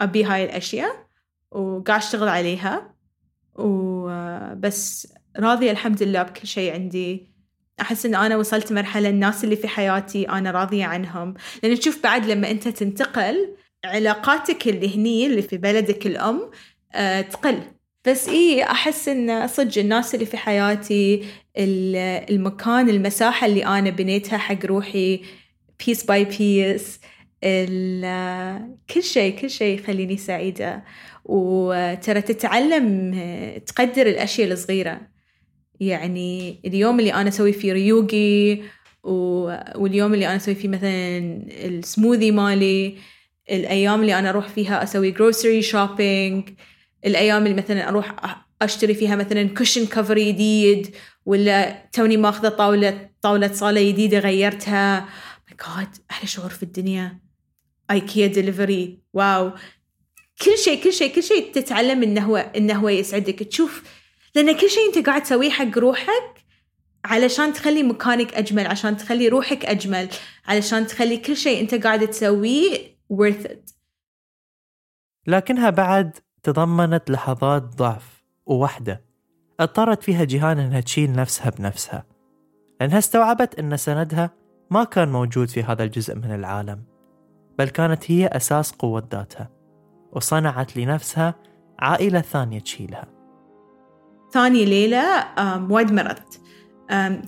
أبي 0.00 0.24
هاي 0.24 0.44
الأشياء 0.44 1.06
وقاعد 1.50 2.00
أشتغل 2.00 2.28
عليها. 2.28 2.94
وبس 3.54 5.12
راضية 5.36 5.70
الحمد 5.70 6.02
لله 6.02 6.22
بكل 6.22 6.46
شيء 6.46 6.72
عندي. 6.72 7.34
أحس 7.80 8.06
إن 8.06 8.14
أنا 8.14 8.36
وصلت 8.36 8.72
مرحلة 8.72 9.08
الناس 9.08 9.44
اللي 9.44 9.56
في 9.56 9.68
حياتي 9.68 10.28
أنا 10.28 10.50
راضية 10.50 10.84
عنهم. 10.84 11.34
لأن 11.62 11.78
تشوف 11.78 12.02
بعد 12.02 12.26
لما 12.26 12.50
أنت 12.50 12.68
تنتقل 12.68 13.56
علاقاتك 13.84 14.68
اللي 14.68 14.96
هني 14.96 15.26
اللي 15.26 15.42
في 15.42 15.56
بلدك 15.56 16.06
الأم 16.06 16.50
أه 16.92 17.20
تقل. 17.20 17.58
بس 18.06 18.28
إيه 18.28 18.62
أحس 18.64 19.08
إن 19.08 19.46
صدق 19.46 19.78
الناس 19.78 20.14
اللي 20.14 20.26
في 20.26 20.36
حياتي 20.36 21.24
المكان 21.56 22.88
المساحة 22.88 23.46
اللي 23.46 23.66
أنا 23.66 23.90
بنيتها 23.90 24.38
حق 24.38 24.66
روحي 24.66 25.20
piece 25.86 26.04
by 26.04 26.24
piece 26.24 27.00
كل 28.94 29.02
شيء 29.02 29.38
كل 29.38 29.50
شيء 29.50 29.78
يخليني 29.78 30.16
سعيدة. 30.16 30.84
وترى 31.24 32.20
تتعلم 32.22 33.14
تقدر 33.66 34.06
الأشياء 34.06 34.52
الصغيرة. 34.52 35.00
يعني 35.80 36.60
اليوم 36.64 37.00
اللي 37.00 37.14
أنا 37.14 37.28
أسوي 37.28 37.52
فيه 37.52 37.72
ريوقي 37.72 38.62
واليوم 39.04 40.14
اللي 40.14 40.26
أنا 40.26 40.36
أسوي 40.36 40.54
فيه 40.54 40.68
مثلا 40.68 41.18
السموذي 41.50 42.30
مالي 42.30 42.94
الأيام 43.50 44.00
اللي 44.00 44.18
أنا 44.18 44.30
أروح 44.30 44.48
فيها 44.48 44.82
أسوي 44.82 45.10
grocery 45.10 45.62
shopping 45.62 46.50
الأيام 47.06 47.46
اللي 47.46 47.56
مثلا 47.56 47.88
أروح 47.88 48.14
أشتري 48.62 48.94
فيها 48.94 49.16
مثلا 49.16 49.48
cushion 49.48 49.86
cover 49.86 50.18
جديد 50.18 50.94
ولا 51.26 51.88
توني 51.92 52.16
ماخذة 52.16 52.48
طاولة 52.48 53.10
طاولة 53.22 53.52
صالة 53.52 53.88
جديدة 53.90 54.18
غيرتها. 54.18 55.00
my 55.00 55.56
God 55.78 55.88
أحلى 56.10 56.28
شعور 56.28 56.50
في 56.50 56.62
الدنيا. 56.62 57.18
ايكيا 57.90 58.26
delivery 58.26 58.98
wow. 59.12 59.50
كل 60.42 60.58
شيء 60.58 60.84
كل 60.84 60.92
شيء 60.92 61.14
كل 61.14 61.22
شيء 61.22 61.52
تتعلم 61.52 62.02
انه 62.02 62.20
هو 62.20 62.36
انه 62.36 62.74
هو 62.74 62.88
يسعدك. 62.88 63.42
تشوف 63.42 63.82
لأن 64.34 64.52
كل 64.52 64.70
شيء 64.70 64.86
أنت 64.88 65.06
قاعد 65.06 65.22
تسويه 65.22 65.50
حق 65.50 65.78
روحك 65.78 66.34
علشان 67.04 67.52
تخلي 67.52 67.82
مكانك 67.82 68.34
أجمل 68.34 68.66
عشان 68.66 68.96
تخلي 68.96 69.28
روحك 69.28 69.64
أجمل 69.64 70.08
علشان 70.46 70.86
تخلي 70.86 71.16
كل 71.16 71.36
شيء 71.36 71.60
أنت 71.60 71.74
قاعد 71.74 72.08
تسويه 72.08 72.93
worth 73.12 73.46
it. 73.46 73.74
لكنها 75.26 75.70
بعد 75.70 76.18
تضمنت 76.42 77.10
لحظات 77.10 77.62
ضعف 77.62 78.24
ووحدة 78.46 79.04
اضطرت 79.60 80.02
فيها 80.02 80.24
جيهان 80.24 80.58
إنها 80.58 80.80
تشيل 80.80 81.12
نفسها 81.12 81.50
بنفسها 81.50 82.04
لأنها 82.80 82.98
استوعبت 82.98 83.58
إن 83.58 83.76
سندها 83.76 84.30
ما 84.70 84.84
كان 84.84 85.12
موجود 85.12 85.48
في 85.48 85.62
هذا 85.62 85.84
الجزء 85.84 86.14
من 86.14 86.34
العالم 86.34 86.84
بل 87.58 87.68
كانت 87.68 88.10
هي 88.10 88.26
أساس 88.26 88.72
قوة 88.72 89.08
ذاتها 89.12 89.50
وصنعت 90.12 90.76
لنفسها 90.76 91.34
عائلة 91.78 92.20
ثانية 92.20 92.60
تشيلها. 92.60 93.06
ثاني 94.32 94.64
ليلة 94.64 95.04
وايد 95.70 95.92
مرضت. 95.92 96.40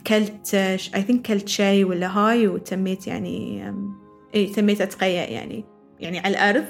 كلت 0.07 0.55
I 0.55 1.03
think 1.03 1.27
كلت 1.27 1.49
شاي 1.49 1.85
ولا 1.85 2.19
هاي 2.19 2.49
وتميت 2.49 3.07
يعني 3.07 3.65
اي 4.35 4.47
تميت 4.47 4.81
أتقيأ 4.81 5.27
يعني. 5.27 5.65
يعني 6.01 6.19
على 6.19 6.29
الأرض 6.29 6.65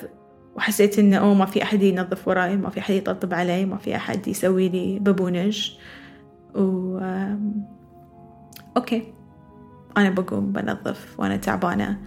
وحسيت 0.57 0.99
انه 0.99 1.17
أوه 1.17 1.35
ما 1.35 1.47
في 1.47 1.63
أحد 1.63 1.83
ينظف 1.83 2.29
وراي 2.29 2.57
ما 2.57 2.71
في 2.71 2.81
أحد 2.81 2.95
يطبطب 2.95 3.35
علي 3.35 3.65
ما 3.65 3.77
في 3.77 3.97
أحد 3.97 4.29
يسوي 4.29 4.69
لي 4.69 4.99
بابونج 4.99 5.73
و 6.55 6.99
okay. 8.77 9.03
أنا 9.97 10.11
بقوم 10.11 10.53
بنظف 10.53 11.21
وأنا 11.21 11.37
تعبانة. 11.37 11.99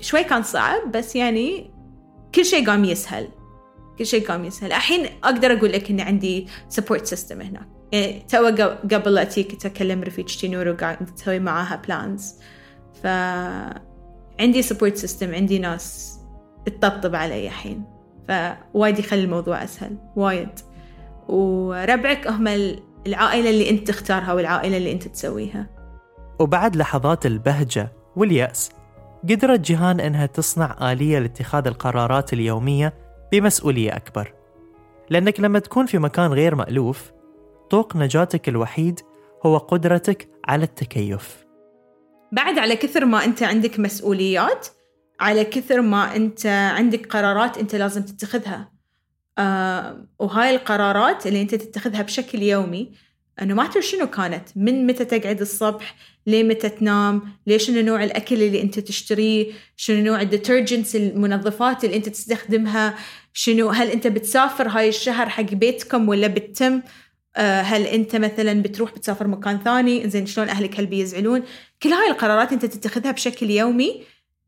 شوي 0.00 0.24
كان 0.24 0.42
صعب 0.42 0.92
بس 0.92 1.16
يعني 1.16 1.70
كل 2.34 2.44
شيء 2.44 2.66
قام 2.66 2.84
يسهل. 2.84 3.28
كل 3.98 4.06
شيء 4.06 4.26
قام 4.26 4.44
يسهل. 4.44 4.72
الحين 4.72 5.06
أقدر 5.24 5.52
أقول 5.52 5.72
لك 5.72 5.90
إني 5.90 6.02
عندي 6.02 6.46
support 6.68 7.06
system 7.06 7.40
هناك 7.40 7.68
يعني 7.92 8.22
تو 8.28 8.46
قبل 8.92 9.14
لا 9.14 9.24
تيجي 9.24 9.48
كنت 9.48 9.66
اكلم 9.66 10.02
رفيجتي 10.02 10.48
نور 10.48 10.68
وقاعد 10.68 11.06
تسوي 11.06 11.38
معاها 11.38 11.82
plans 11.86 12.34
ف 13.02 13.06
عندي 14.40 14.62
support 14.62 14.96
system 14.96 15.34
عندي 15.34 15.58
ناس 15.58 16.18
تطبطب 16.66 17.14
علي 17.14 17.46
الحين. 17.46 17.84
فوايد 18.28 18.98
يخلي 18.98 19.24
الموضوع 19.24 19.64
أسهل 19.64 19.96
وايد. 20.16 20.48
وربعك 21.28 22.26
هم 22.26 22.48
العائلة 23.06 23.50
اللي 23.50 23.70
أنت 23.70 23.88
تختارها 23.88 24.32
والعائلة 24.32 24.76
اللي 24.76 24.92
أنت 24.92 25.08
تسويها. 25.08 25.66
وبعد 26.40 26.76
لحظات 26.76 27.26
البهجة 27.26 27.92
واليأس 28.16 28.70
قدرت 29.30 29.60
جيهان 29.60 30.00
إنها 30.00 30.26
تصنع 30.26 30.92
آلية 30.92 31.18
لاتخاذ 31.18 31.66
القرارات 31.66 32.32
اليومية 32.32 32.94
بمسؤولية 33.32 33.96
أكبر. 33.96 34.34
لأنك 35.10 35.40
لما 35.40 35.58
تكون 35.58 35.86
في 35.86 35.98
مكان 35.98 36.32
غير 36.32 36.54
مألوف 36.54 37.12
طوق 37.70 37.96
نجاتك 37.96 38.48
الوحيد 38.48 39.00
هو 39.46 39.56
قدرتك 39.56 40.28
على 40.44 40.64
التكيف. 40.64 41.49
بعد 42.32 42.58
على 42.58 42.76
كثر 42.76 43.04
ما 43.04 43.24
أنت 43.24 43.42
عندك 43.42 43.80
مسؤوليات 43.80 44.66
على 45.20 45.44
كثر 45.44 45.80
ما 45.80 46.16
أنت 46.16 46.46
عندك 46.46 47.06
قرارات 47.06 47.58
أنت 47.58 47.74
لازم 47.74 48.02
تتخذها. 48.02 48.72
آه 49.38 50.06
وهاي 50.18 50.54
القرارات 50.54 51.26
اللي 51.26 51.42
أنت 51.42 51.54
تتخذها 51.54 52.02
بشكل 52.02 52.42
يومي 52.42 52.92
إنه 53.42 53.54
ما 53.54 53.70
شنو 53.80 54.06
كانت 54.06 54.48
من 54.56 54.86
متى 54.86 55.04
تقعد 55.04 55.40
الصبح 55.40 55.96
لين 56.26 56.42
متى 56.42 56.68
تنام 56.68 57.22
ليش 57.46 57.66
شنو 57.66 57.80
نوع 57.80 58.04
الأكل 58.04 58.42
اللي 58.42 58.62
أنت 58.62 58.78
تشتريه 58.78 59.52
شنو 59.76 60.04
نوع 60.04 60.20
ال 60.20 60.27
detergents 60.27 60.96
المنظفات 60.96 61.84
اللي 61.84 61.96
أنت 61.96 62.08
تستخدمها 62.08 62.94
شنو 63.32 63.68
هل 63.68 63.88
أنت 63.88 64.06
بتسافر 64.06 64.68
هاي 64.68 64.88
الشهر 64.88 65.28
حق 65.28 65.42
بيتكم 65.42 66.08
ولا 66.08 66.26
بتتم؟ 66.26 66.82
هل 67.36 67.82
انت 67.86 68.16
مثلا 68.16 68.62
بتروح 68.62 68.92
بتسافر 68.92 69.28
مكان 69.28 69.58
ثاني؟ 69.64 70.08
زين 70.08 70.26
شلون 70.26 70.48
أهلك 70.48 70.80
هل 70.80 70.86
بيزعلون؟ 70.86 71.42
كل 71.82 71.88
هاي 71.88 72.10
القرارات 72.10 72.52
انت 72.52 72.66
تتخذها 72.66 73.10
بشكل 73.10 73.50
يومي 73.50 74.02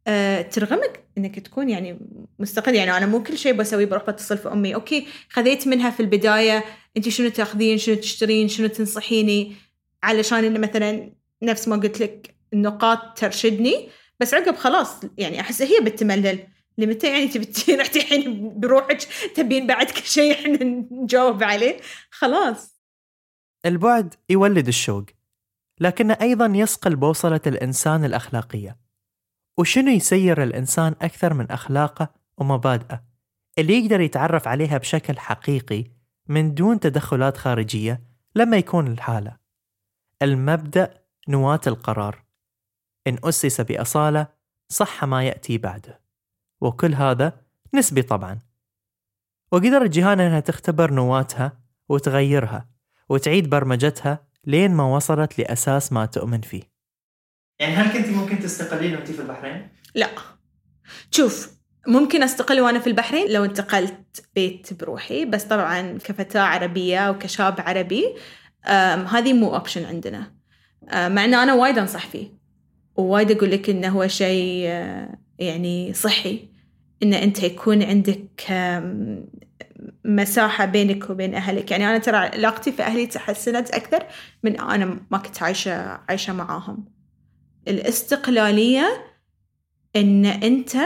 أه 0.07 0.43
ترغمك 0.43 1.05
إنك 1.19 1.41
تكون 1.41 1.71
يعني 1.71 1.99
مستقل. 2.39 2.75
يعني 2.75 2.97
أنا 2.97 3.07
مو 3.07 3.23
كل 3.23 3.39
شيء 3.39 3.53
بسويه 3.53 3.87
بروح 3.87 4.07
بتصل 4.11 4.39
في 4.39 4.53
أمي. 4.53 4.75
أوكي 4.75 5.07
خذيت 5.29 5.69
منها 5.69 5.91
في 5.91 6.01
البداية. 6.01 6.65
أنت 6.97 7.09
شنو 7.09 7.29
تأخذين؟ 7.29 7.79
شنو 7.79 7.95
تشترين؟ 7.95 8.49
شنو 8.49 8.67
تنصحيني؟ 8.67 9.53
علشان 10.03 10.45
انه 10.45 10.59
مثلا 10.59 11.13
نفس 11.43 11.69
ما 11.69 11.77
قلت 11.77 12.01
لك 12.01 12.35
النقاط 12.53 13.19
ترشدني. 13.19 13.89
بس 14.21 14.35
عقب 14.35 14.57
خلاص 14.57 15.01
يعني 15.19 15.41
أحس 15.41 15.63
هي 15.63 15.81
بتملل. 15.81 16.39
لمتى 16.79 17.07
يعني 17.07 17.29
تبي 17.29 17.75
رحتي 17.75 18.01
الحين 18.03 18.53
بروحك؟ 18.61 19.03
تبين 19.35 19.67
بعد 19.67 19.91
كل 19.91 20.03
شيء 20.03 20.33
إحنا 20.33 20.65
نجاوب 20.91 21.43
عليه. 21.43 21.81
خلاص. 22.11 22.83
البعد 23.67 24.15
يولد 24.31 24.69
الشوق 24.69 25.05
لكنه 25.81 26.17
أيضا 26.21 26.47
يصقل 26.47 26.97
بوصلة 26.97 27.41
الإنسان 27.47 28.05
الأخلاقية. 28.05 28.77
وشنو 29.59 29.91
يسير 29.91 30.43
الإنسان 30.43 30.95
أكثر 31.03 31.35
من 31.35 31.51
أخلاقه 31.51 32.15
ومبادئه؟ 32.39 33.05
اللي 33.59 33.79
يقدر 33.79 34.01
يتعرف 34.01 34.49
عليها 34.49 34.79
بشكل 34.79 35.19
حقيقي 35.19 35.85
من 36.29 36.55
دون 36.55 36.81
تدخلات 36.81 37.37
خارجية 37.37 38.03
لما 38.35 38.57
يكون 38.57 38.87
الحالة. 38.87 39.37
المبدأ 40.23 41.03
نواة 41.29 41.61
القرار. 41.67 42.25
إن 43.07 43.19
أسس 43.25 43.61
بأصالة 43.61 44.27
صح 44.69 45.05
ما 45.05 45.25
يأتي 45.25 45.59
بعده. 45.59 46.01
وكل 46.63 46.95
هذا 46.95 47.33
نسبي 47.75 48.03
طبعا. 48.03 48.39
وقدرت 49.53 49.91
جيهان 49.91 50.21
إنها 50.21 50.41
تختبر 50.41 50.91
نواتها 50.91 51.53
وتغيرها 51.89 52.69
وتعيد 53.09 53.51
برمجتها 53.51 54.27
لين 54.47 54.75
ما 54.75 54.85
وصلت 54.85 55.39
لأساس 55.39 55.93
ما 55.93 56.07
تؤمن 56.07 56.41
فيه. 56.41 56.63
يعني 57.61 57.75
هل 57.75 57.93
كنت 57.93 58.17
ممكن 58.17 58.39
تستقلين 58.39 58.95
وانت 58.95 59.11
في 59.11 59.23
البحرين؟ 59.23 59.69
لا. 59.95 60.09
شوف 61.11 61.51
ممكن 61.87 62.23
أستقل 62.23 62.61
وأنا 62.61 62.79
في 62.79 62.87
البحرين 62.87 63.33
لو 63.33 63.45
انتقلت 63.45 64.27
بيت 64.35 64.83
بروحي 64.83 65.25
بس 65.25 65.45
طبعا 65.45 65.99
كفتاة 65.99 66.41
عربية 66.41 67.11
وكشاب 67.11 67.61
عربي 67.61 68.05
هذه 69.11 69.33
مو 69.33 69.55
option 69.55 69.85
عندنا. 69.85 70.35
مع 70.93 71.25
ان 71.25 71.35
أنا 71.35 71.55
وايد 71.55 71.79
أنصح 71.79 72.07
فيه. 72.07 72.29
ووايد 72.97 73.31
أقول 73.31 73.51
لك 73.51 73.71
إنه 73.71 73.89
هو 73.89 74.09
شيء 74.09 74.65
آه، 74.69 75.19
يعني 75.39 75.93
صحي. 75.93 76.52
إن 77.03 77.15
أنت 77.15 77.43
يكون 77.43 77.83
عندك 77.83 78.53
مساحة 80.05 80.65
بينك 80.65 81.11
وبين 81.11 81.35
أهلك. 81.35 81.71
يعني 81.71 81.85
أنا 81.89 81.99
ترى 81.99 82.17
علاقتي 82.17 82.73
في 82.73 82.83
أهلي 82.83 83.07
تحسنت 83.07 83.71
أكثر 83.71 84.07
من 84.43 84.61
أنا 84.61 85.07
ما 85.11 85.19
كنت 85.19 85.43
عايشة 85.43 85.73
عايشة 86.09 86.33
معاهم. 86.33 86.85
الاستقلالية 87.69 89.07
إن 89.97 90.27
أنت 90.27 90.77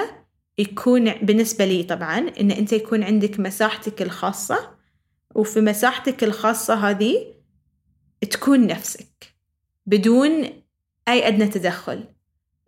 يكون 0.59 1.13
بالنسبة 1.13 1.65
لي 1.65 1.83
طبعا 1.83 2.19
إن 2.41 2.51
أنت 2.51 2.73
يكون 2.73 3.03
عندك 3.03 3.41
مساحتك 3.41 4.03
الخاصة 4.03 4.77
وفي 5.35 5.61
مساحتك 5.61 6.25
الخاصة 6.25 6.75
هذه 6.75 7.35
تكون 8.31 8.67
نفسك 8.67 9.35
بدون 9.87 10.31
أي 11.09 11.29
أدنى 11.29 11.49
تدخل 11.49 12.05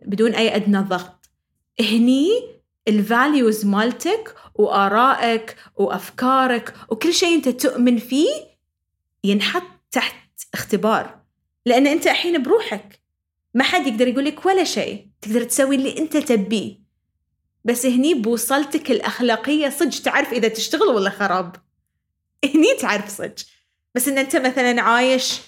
بدون 0.05 0.31
أي 0.31 0.55
أدنى 0.55 0.79
ضغط. 0.79 1.29
هني 1.81 2.58
الفاليوز 2.87 3.65
مالتك 3.65 4.35
وآرائك 4.55 5.55
وأفكارك 5.75 6.73
وكل 6.89 7.13
شيء 7.13 7.35
أنت 7.35 7.49
تؤمن 7.49 7.97
فيه 7.97 8.29
ينحط 9.23 9.63
تحت 9.91 10.29
اختبار. 10.53 11.19
لأن 11.65 11.87
أنت 11.87 12.07
الحين 12.07 12.43
بروحك. 12.43 12.99
ما 13.53 13.63
حد 13.63 13.87
يقدر 13.87 14.07
يقول 14.07 14.25
لك 14.25 14.45
ولا 14.45 14.63
شيء. 14.63 15.07
تقدر 15.21 15.43
تسوي 15.43 15.75
اللي 15.75 15.97
أنت 15.97 16.17
تبيه. 16.17 16.79
بس 17.65 17.85
هني 17.85 18.13
بوصلتك 18.13 18.91
الأخلاقية 18.91 19.69
صدق 19.69 20.01
تعرف 20.01 20.33
إذا 20.33 20.47
تشتغل 20.47 20.87
ولا 20.87 21.09
خراب. 21.09 21.55
هني 22.45 22.73
تعرف 22.79 23.09
صدق. 23.09 23.35
بس 23.95 24.07
إن 24.07 24.17
أنت 24.17 24.35
مثلا 24.35 24.81
عايش 24.81 25.41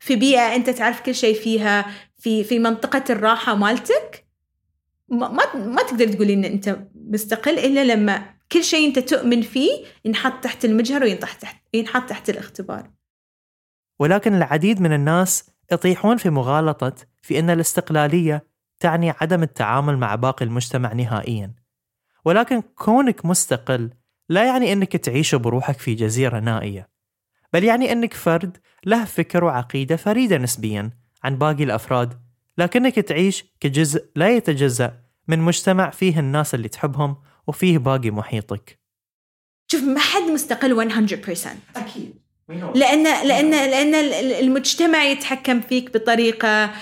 في 0.00 0.16
بيئة 0.16 0.54
أنت 0.54 0.70
تعرف 0.70 1.00
كل 1.00 1.14
شيء 1.14 1.40
فيها 1.40 1.94
في 2.18 2.44
في 2.44 2.58
منطقة 2.58 3.04
الراحة 3.10 3.54
مالتك 3.54 4.27
ما 5.10 5.54
ما, 5.54 5.82
تقدر 5.82 6.08
تقولي 6.08 6.34
إن 6.34 6.44
أنت 6.44 6.78
مستقل 6.94 7.58
إلا 7.58 7.84
لما 7.84 8.34
كل 8.52 8.64
شيء 8.64 8.88
أنت 8.88 8.98
تؤمن 8.98 9.42
فيه 9.42 9.70
ينحط 10.04 10.44
تحت 10.44 10.64
المجهر 10.64 11.02
وينحط 11.02 11.40
تحت 11.40 11.56
ينحط 11.74 12.08
تحت 12.08 12.30
الاختبار. 12.30 12.90
ولكن 13.98 14.34
العديد 14.34 14.80
من 14.80 14.92
الناس 14.92 15.50
يطيحون 15.72 16.16
في 16.16 16.30
مغالطة 16.30 16.94
في 17.22 17.38
أن 17.38 17.50
الاستقلالية 17.50 18.46
تعني 18.80 19.10
عدم 19.10 19.42
التعامل 19.42 19.96
مع 19.96 20.14
باقي 20.14 20.44
المجتمع 20.44 20.92
نهائيا. 20.92 21.54
ولكن 22.24 22.60
كونك 22.60 23.24
مستقل 23.24 23.90
لا 24.28 24.44
يعني 24.44 24.72
أنك 24.72 24.96
تعيش 24.96 25.34
بروحك 25.34 25.78
في 25.78 25.94
جزيرة 25.94 26.40
نائية 26.40 26.88
بل 27.52 27.64
يعني 27.64 27.92
أنك 27.92 28.14
فرد 28.14 28.56
له 28.86 29.04
فكر 29.04 29.44
وعقيدة 29.44 29.96
فريدة 29.96 30.38
نسبيا 30.38 30.90
عن 31.24 31.38
باقي 31.38 31.64
الأفراد 31.64 32.27
لكنك 32.58 32.94
تعيش 32.94 33.44
كجزء 33.60 34.04
لا 34.16 34.36
يتجزأ 34.36 35.00
من 35.28 35.38
مجتمع 35.38 35.90
فيه 35.90 36.20
الناس 36.20 36.54
اللي 36.54 36.68
تحبهم 36.68 37.16
وفيه 37.46 37.78
باقي 37.78 38.10
محيطك. 38.10 38.78
شوف 39.72 39.82
ما 39.82 40.00
حد 40.00 40.22
مستقل 40.22 40.90
100% 40.90 41.48
أكيد. 41.76 42.14
لأن 42.74 43.04
لأن 43.28 43.50
لأن 43.50 43.94
المجتمع 44.44 45.04
يتحكم 45.04 45.60
فيك 45.60 45.94
بطريقة 45.94 46.74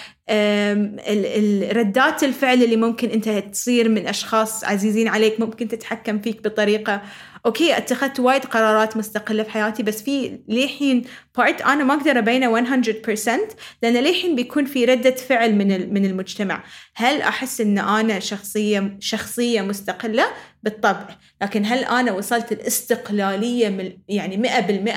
ردات 1.73 2.25
الفعل 2.25 2.63
اللي 2.63 2.77
ممكن 2.77 3.11
انت 3.11 3.29
تصير 3.29 3.89
من 3.89 4.07
أشخاص 4.07 4.65
عزيزين 4.65 5.09
عليك 5.09 5.41
ممكن 5.41 5.69
تتحكم 5.69 6.19
فيك 6.19 6.45
بطريقة. 6.45 7.03
okay 7.47 7.77
اتخذت 7.77 8.21
وايد 8.21 8.45
قرارات 8.45 8.97
مستقلة 8.97 9.43
في 9.43 9.51
حياتي 9.51 9.83
بس 9.83 10.03
في 10.03 10.39
للحين 10.49 11.05
part 11.37 11.63
أنا 11.63 11.85
ما 11.85 11.95
أقدر 11.95 12.19
ابينه 12.19 12.83
100% 12.83 13.57
لأن 13.83 13.95
للحين 13.95 14.37
بيكون 14.37 14.65
في 14.65 14.85
ردة 14.85 15.11
فعل 15.15 15.55
من 15.55 15.95
من 15.95 16.05
المجتمع. 16.05 16.65
هل 16.95 17.23
أحس 17.23 17.61
إن 17.61 17.79
أنا 17.79 18.21
شخصية 18.21 18.97
شخصية 19.01 19.63
مستقلة؟ 19.63 20.27
بالطبع. 20.63 21.09
لكن 21.43 21.65
هل 21.65 21.85
أنا 21.85 22.13
وصلت 22.13 22.53
الإستقلالية 22.53 23.97
يعني 24.09 24.37
100% 24.37 24.97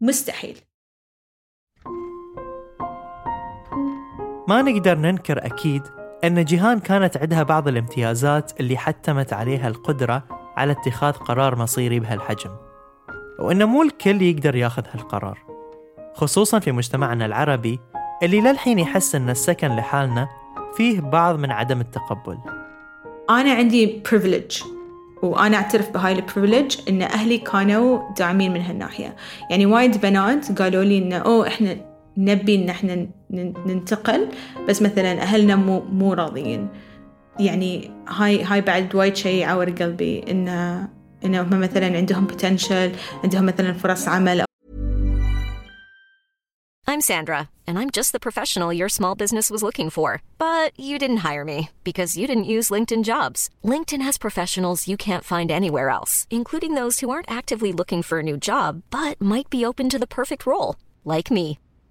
مستحيل. 0.00 0.56
ما 4.50 4.62
نقدر 4.62 4.98
ننكر 4.98 5.46
أكيد 5.46 5.82
أن 6.24 6.44
جيهان 6.44 6.78
كانت 6.78 7.16
عندها 7.16 7.42
بعض 7.42 7.68
الامتيازات 7.68 8.60
اللي 8.60 8.76
حتمت 8.76 9.32
عليها 9.32 9.68
القدرة 9.68 10.24
على 10.56 10.72
اتخاذ 10.72 11.12
قرار 11.12 11.56
مصيري 11.56 12.00
بهالحجم 12.00 12.50
وأن 13.38 13.64
مو 13.64 13.82
الكل 13.82 14.22
يقدر 14.22 14.56
ياخذ 14.56 14.82
هالقرار 14.92 15.38
خصوصا 16.14 16.58
في 16.58 16.72
مجتمعنا 16.72 17.26
العربي 17.26 17.80
اللي 18.22 18.40
للحين 18.40 18.78
يحس 18.78 19.14
أن 19.14 19.30
السكن 19.30 19.76
لحالنا 19.76 20.28
فيه 20.76 21.00
بعض 21.00 21.38
من 21.38 21.50
عدم 21.50 21.80
التقبل. 21.80 22.38
أنا 23.30 23.52
عندي 23.52 24.02
privilege 24.08 24.64
وأنا 25.22 25.56
أعترف 25.56 25.90
بهاي 25.90 26.12
البريفليج 26.12 26.76
إن 26.88 27.02
أهلي 27.02 27.38
كانوا 27.38 28.14
داعمين 28.18 28.52
من 28.52 28.60
هالناحية. 28.60 29.16
يعني 29.50 29.66
وايد 29.66 30.00
بنات 30.00 30.62
قالوا 30.62 30.84
لي 30.84 30.98
إنه 30.98 31.16
أوه 31.16 31.48
إحنا 31.48 31.76
نبي 32.16 32.54
إن 32.54 32.68
إحنا 32.68 33.19
ننتقل 33.29 34.27
بس 34.67 34.81
مثلا 34.81 35.21
أهلنا 35.21 35.55
مو 35.55 35.79
مو 35.79 36.13
راضيين 36.13 36.67
يعني 37.39 37.91
هاي 38.07 38.43
هاي 38.43 38.61
بعد 38.61 38.95
وايد 38.95 39.15
شيء 39.15 39.39
يعور 39.39 39.69
قلبي 39.69 40.31
إنه 40.31 40.89
إنه 41.25 41.41
هم 41.41 41.59
مثلا 41.59 41.97
عندهم 41.97 42.27
potential 42.27 42.97
عندهم 43.23 43.45
مثلا 43.45 43.73
فرص 43.73 44.07
عمل 44.07 44.45
I'm 46.87 47.01
Sandra, 47.01 47.49
and 47.67 47.77
I'm 47.79 47.89
just 47.89 48.11
the 48.13 48.25
professional 48.27 48.71
your 48.71 48.89
small 48.89 49.15
business 49.15 49.49
was 49.49 49.63
looking 49.63 49.89
for. 49.89 50.21
But 50.37 50.71
you 50.79 50.97
didn't 50.97 51.25
hire 51.27 51.43
me 51.43 51.69
because 51.83 52.15
you 52.15 52.25
didn't 52.25 52.51
use 52.57 52.69
LinkedIn 52.69 53.03
jobs. 53.03 53.49
LinkedIn 53.65 54.01
has 54.03 54.17
professionals 54.17 54.87
you 54.87 54.95
can't 54.95 55.23
find 55.23 55.51
anywhere 55.51 55.89
else, 55.89 56.27
including 56.29 56.75
those 56.75 56.99
who 56.99 57.09
aren't 57.09 57.29
actively 57.39 57.73
looking 57.73 58.01
for 58.03 58.19
a 58.19 58.23
new 58.23 58.37
job 58.37 58.83
but 58.91 59.19
might 59.19 59.49
be 59.49 59.65
open 59.65 59.89
to 59.89 59.99
the 59.99 60.13
perfect 60.19 60.45
role, 60.45 60.75
like 61.03 61.29
me. 61.31 61.59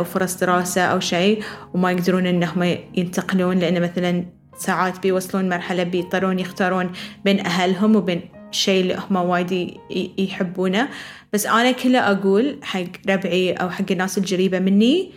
أو 0.00 0.04
فرص 0.04 0.36
دراسة 0.36 0.82
أو 0.82 1.00
شيء 1.00 1.42
وما 1.74 1.92
يقدرون 1.92 2.26
إنهم 2.26 2.62
ينتقلون 2.94 3.58
لأن 3.58 3.82
مثلا 3.82 4.24
ساعات 4.58 5.02
بيوصلون 5.02 5.48
مرحلة 5.48 5.82
بيضطرون 5.82 6.38
يختارون 6.38 6.92
بين 7.24 7.46
أهلهم 7.46 7.96
وبين 7.96 8.20
شيء 8.50 8.82
اللي 8.82 8.98
هم 9.10 9.16
وايد 9.16 9.76
يحبونه. 10.18 10.88
بس 11.32 11.46
أنا 11.46 11.70
كله 11.70 11.98
أقول 11.98 12.58
حق 12.62 12.84
ربعي 13.08 13.52
أو 13.52 13.70
حق 13.70 13.84
الناس 13.90 14.18
القريبة 14.18 14.58
مني 14.58 15.12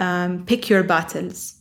um, 0.00 0.44
pick 0.50 0.64
your 0.70 0.84
battles. 0.88 1.58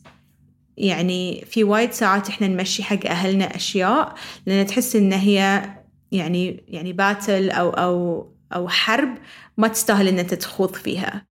يعني 0.77 1.45
في 1.45 1.63
وايد 1.63 1.91
ساعات 1.91 2.29
إحنا 2.29 2.47
نمشي 2.47 2.83
حق 2.83 3.05
أهلنا 3.05 3.55
أشياء 3.55 4.15
لأن 4.45 4.65
تحس 4.65 4.95
إن 4.95 5.13
هي 5.13 5.69
يعني 6.11 6.63
يعني 6.67 6.93
باتل 6.93 7.49
أو 7.49 7.69
أو 7.69 8.27
أو 8.55 8.67
حرب 8.69 9.17
ما 9.57 9.67
تستاهل 9.67 10.07
إن 10.07 10.19
أنت 10.19 10.33
تخوض 10.33 10.73
فيها. 10.73 11.27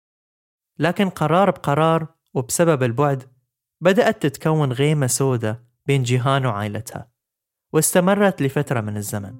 لكن 0.78 1.08
قرار 1.08 1.50
بقرار 1.50 2.06
وبسبب 2.34 2.82
البعد 2.82 3.22
بدأت 3.80 4.22
تتكون 4.22 4.72
غيمة 4.72 5.06
سودة 5.06 5.62
بين 5.86 6.02
جيهان 6.02 6.46
وعائلتها 6.46 7.08
واستمرت 7.72 8.42
لفترة 8.42 8.80
من 8.80 8.96
الزمن 8.96 9.34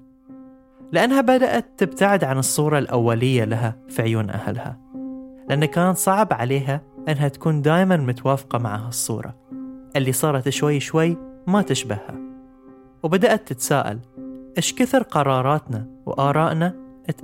لأنها 0.93 1.21
بدأت 1.21 1.67
تبتعد 1.79 2.25
عن 2.25 2.39
الصورة 2.39 2.79
الأولية 2.79 3.45
لها 3.45 3.79
في 3.89 4.03
عيون 4.03 4.31
أهلها 4.31 4.81
لأن 5.49 5.65
كان 5.65 5.95
صعب 5.95 6.33
عليها 6.33 6.83
أنها 7.09 7.29
تكون 7.29 7.63
دائما 7.63 7.97
متوافقة 7.97 8.59
مع 8.59 8.77
هالصورة 8.77 9.37
اللي 9.97 10.13
صارت 10.13 10.49
شوي 10.49 10.81
شوي 10.81 11.17
ما 11.47 11.63
تشبهها. 11.63 12.15
وبدأت 13.03 13.49
تتساءل 13.49 13.99
إيش 14.57 14.75
كثر 14.75 15.03
قراراتنا 15.03 15.87
وآرائنا 16.07 16.75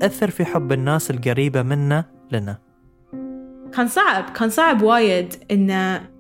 تأثر 0.01 0.31
في 0.31 0.45
حب 0.45 0.73
الناس 0.73 1.11
القريبة 1.11 1.63
منا 1.63 2.05
لنا؟ 2.33 2.59
كان 3.77 3.89
صعب 3.89 4.31
كان 4.31 4.51
صعب 4.51 4.83
وايد 4.83 5.35
إن 5.51 5.71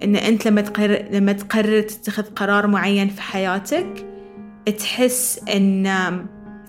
إن 0.03 0.17
أنت 0.17 0.47
لما 0.49 0.61
تقرر 0.61 1.05
لما 1.11 1.33
تقرر 1.33 1.81
تتخذ 1.81 2.23
قرار 2.23 2.67
معين 2.67 3.09
في 3.09 3.23
حياتك 3.23 4.07
تحس 4.79 5.41
إن 5.55 5.89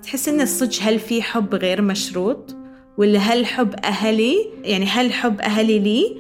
تحس 0.03 0.29
إن 0.29 0.41
الصدق 0.41 0.83
هل 0.83 0.99
في 0.99 1.21
حب 1.21 1.55
غير 1.55 1.81
مشروط؟ 1.81 2.55
ولا 2.97 3.19
هل 3.19 3.45
حب 3.45 3.75
أهلي؟ 3.83 4.49
يعني 4.63 4.85
هل 4.85 5.13
حب 5.13 5.41
أهلي 5.41 5.79
لي 5.79 6.17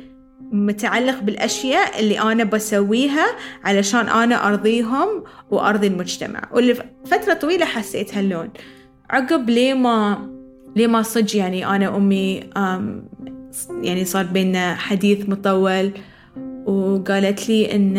متعلق 0.51 1.19
بالأشياء 1.19 1.99
اللي 1.99 2.19
أنا 2.19 2.43
بسويها 2.43 3.25
علشان 3.63 4.09
أنا 4.09 4.47
أرضيهم 4.47 5.23
وأرضي 5.51 5.87
المجتمع؟ 5.87 6.41
واللي 6.51 6.73
فترة 7.05 7.33
طويلة 7.33 7.65
حسيت 7.65 8.15
هاللون 8.17 8.49
عقب 9.09 9.49
ليه 9.49 9.73
ما 9.73 10.29
ليه 10.75 10.87
ما 10.87 11.01
صدق 11.01 11.35
يعني 11.35 11.67
أنا 11.67 11.97
أمي 11.97 12.43
يعني 13.81 14.05
صار 14.05 14.25
بيننا 14.25 14.75
حديث 14.75 15.29
مطول 15.29 15.91
وقالت 16.65 17.49
لي 17.49 17.75
إن 17.75 17.97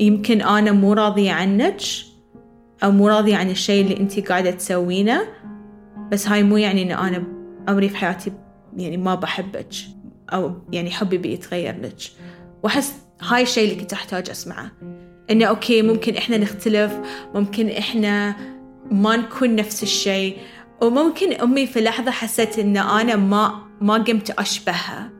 يمكن 0.00 0.42
أنا 0.42 0.72
مو 0.72 0.92
راضية 0.92 1.32
عنك 1.32 1.80
أو 2.84 2.90
مو 2.90 3.08
راضية 3.08 3.36
عن 3.36 3.50
الشيء 3.50 3.84
اللي 3.84 3.96
أنتي 3.96 4.20
قاعدة 4.20 4.50
تسوينه 4.50 5.22
بس 6.12 6.28
هاي 6.28 6.42
مو 6.42 6.56
يعني 6.56 6.82
إن 6.82 6.90
أنا 6.92 7.24
عمري 7.68 7.88
في 7.88 7.96
حياتي 7.96 8.32
يعني 8.76 8.96
ما 8.96 9.14
بحبك 9.14 9.74
أو 10.32 10.54
يعني 10.72 10.90
حبي 10.90 11.18
بيتغير 11.18 11.80
لك. 11.82 11.96
وأحس 12.62 12.92
هاي 13.20 13.42
الشيء 13.42 13.64
اللي 13.64 13.80
كنت 13.80 13.92
أحتاج 13.92 14.30
أسمعه. 14.30 14.70
إنه 15.30 15.44
أوكي 15.44 15.82
ممكن 15.82 16.16
إحنا 16.16 16.38
نختلف 16.38 16.98
ممكن 17.34 17.68
إحنا 17.68 18.36
ما 18.90 19.16
نكون 19.16 19.56
نفس 19.56 19.82
الشيء 19.82 20.36
وممكن 20.82 21.32
أمي 21.32 21.66
في 21.66 21.80
لحظة 21.80 22.10
حست 22.10 22.58
إن 22.58 22.76
أنا 22.76 23.16
ما 23.16 23.62
ما 23.80 23.94
قمت 23.94 24.30
أشبهها. 24.30 25.10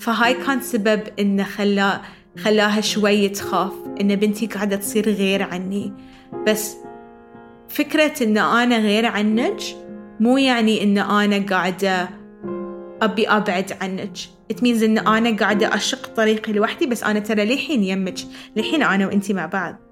فهاي 0.00 0.34
كان 0.34 0.60
سبب 0.60 1.02
إنه 1.18 1.44
خلا 1.44 2.00
خلاها 2.38 2.80
شوي 2.80 3.28
تخاف 3.28 3.72
إن 4.00 4.16
بنتي 4.16 4.46
قاعدة 4.46 4.76
تصير 4.76 5.08
غير 5.08 5.42
عني. 5.42 5.92
بس 6.46 6.76
فكرة 7.68 8.24
إن 8.24 8.38
أنا 8.38 8.78
غير 8.78 9.06
عنك 9.06 9.60
مو 10.20 10.36
يعني 10.36 10.82
إن 10.82 10.98
أنا 10.98 11.46
قاعدة 11.50 12.08
أبي 13.02 13.28
أبعد 13.28 13.72
عنك. 13.80 14.16
It 14.52 14.56
means 14.56 14.82
إن 14.82 14.98
أنا 14.98 15.36
قاعدة 15.36 15.74
أشق 15.74 16.06
طريقي 16.06 16.52
لوحدي 16.52 16.86
بس 16.86 17.04
أنا 17.04 17.20
ترى 17.20 17.44
للحين 17.44 17.84
يمك. 17.84 18.18
للحين 18.56 18.82
أنا 18.82 19.06
وإنتي 19.06 19.32
مع 19.32 19.46
بعض. 19.46 19.87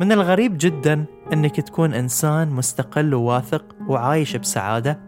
من 0.00 0.12
الغريب 0.12 0.58
جدا 0.58 1.06
أنك 1.32 1.60
تكون 1.60 1.94
إنسان 1.94 2.48
مستقل 2.48 3.14
وواثق 3.14 3.76
وعايش 3.88 4.36
بسعادة 4.36 5.00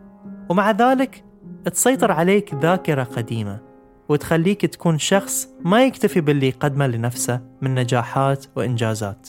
ومع 0.50 0.70
ذلك 0.70 1.24
تسيطر 1.64 2.12
عليك 2.12 2.54
ذاكرة 2.54 3.02
قديمة 3.02 3.60
وتخليك 4.08 4.66
تكون 4.66 4.98
شخص 4.98 5.48
ما 5.60 5.84
يكتفي 5.84 6.20
باللي 6.20 6.48
يقدمه 6.48 6.86
لنفسه 6.86 7.40
من 7.62 7.74
نجاحات 7.74 8.46
وإنجازات. 8.56 9.28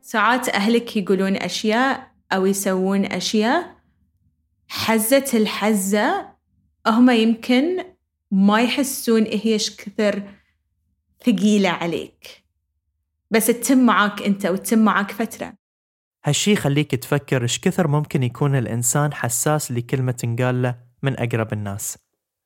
ساعات 0.00 0.48
أهلك 0.48 0.96
يقولون 0.96 1.36
أشياء 1.36 2.12
أو 2.32 2.46
يسوون 2.46 3.04
أشياء 3.04 3.76
حزة 4.68 5.24
الحزة 5.34 6.28
هم 6.86 7.10
يمكن 7.10 7.84
ما 8.30 8.60
يحسون 8.62 9.22
هي 9.22 9.56
كثر 9.56 10.22
ثقيلة 11.24 11.68
عليك. 11.68 12.41
بس 13.32 13.46
تتم 13.46 13.86
معاك 13.86 14.22
أنت 14.22 14.46
وتتم 14.46 14.78
معاك 14.78 15.10
فترة. 15.10 15.54
هالشي 16.24 16.52
يخليك 16.52 16.94
تفكر 16.94 17.42
إيش 17.42 17.58
كثر 17.58 17.88
ممكن 17.88 18.22
يكون 18.22 18.56
الإنسان 18.56 19.14
حساس 19.14 19.72
لكلمة 19.72 20.12
تنقال 20.12 20.62
له 20.62 20.78
من 21.02 21.20
أقرب 21.20 21.52
الناس 21.52 21.98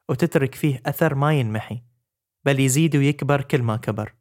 وتترك 0.08 0.54
فيه 0.54 0.82
أثر 0.86 1.14
ما 1.14 1.34
ينمحي 1.34 1.82
بل 2.44 2.60
يزيد 2.60 2.96
ويكبر 2.96 3.42
كل 3.42 3.62
ما 3.62 3.76
كبر 3.76 4.14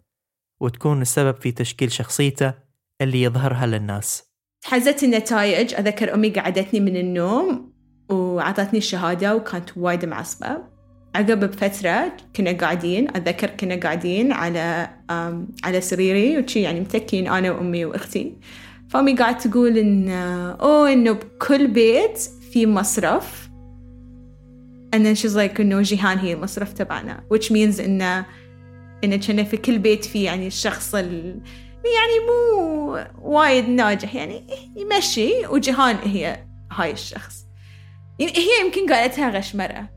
وتكون 0.62 1.02
السبب 1.02 1.36
في 1.36 1.52
تشكيل 1.52 1.92
شخصيته 1.92 2.54
اللي 3.02 3.22
يظهرها 3.22 3.66
للناس. 3.66 4.24
حزت 4.66 5.04
النتائج 5.04 5.74
أذكر 5.74 6.14
أمي 6.14 6.30
قعدتني 6.30 6.80
من 6.80 6.98
النوم 6.98 7.74
وعطتني 8.10 8.78
الشهادة 8.78 9.36
وكانت 9.36 9.78
وايد 9.78 10.06
معصبة. 10.06 10.75
عقب 11.16 11.40
بفترة 11.40 12.12
كنا 12.36 12.52
قاعدين 12.52 13.08
أتذكر 13.10 13.50
كنا 13.50 13.76
قاعدين 13.76 14.32
على 14.32 14.90
على 15.64 15.82
سريري 15.82 16.38
وشي 16.38 16.62
يعني 16.62 16.80
متكين 16.80 17.28
أنا 17.28 17.52
وأمي 17.52 17.86
وأختي. 17.86 18.34
فأمي 18.90 19.14
قاعد 19.14 19.38
تقول 19.38 19.78
إن 19.78 20.10
أوه 20.10 20.94
إنه 20.94 21.12
بكل 21.12 21.68
بيت 21.68 22.20
في 22.52 22.68
مصرف. 22.68 23.50
And 24.96 25.00
then 25.00 25.16
she's 25.16 25.36
like 25.36 25.60
إنه 25.60 25.82
جيهان 25.82 26.18
هي 26.18 26.34
المصرف 26.34 26.74
تبعنا 26.74 27.24
which 27.34 27.46
means 27.50 27.80
إنه 27.80 28.26
إنه 29.04 29.16
كنا 29.16 29.44
في 29.44 29.58
كل 29.58 29.80
بيت 29.80 30.06
في 30.06 30.24
يعني 30.24 30.48
الشخص 30.48 30.96
ال... 30.96 31.42
يعني 31.86 32.26
مو 32.28 33.00
وايد 33.22 33.70
ناجح 33.70 34.16
يعني 34.16 34.48
يمشي. 34.76 35.48
وجيهان 35.48 35.96
هي 35.96 36.46
هاي 36.72 36.92
الشخص. 36.92 37.46
هي 38.20 38.66
يمكن 38.66 38.94
قالتها 38.94 39.30
غشمرة. 39.30 39.95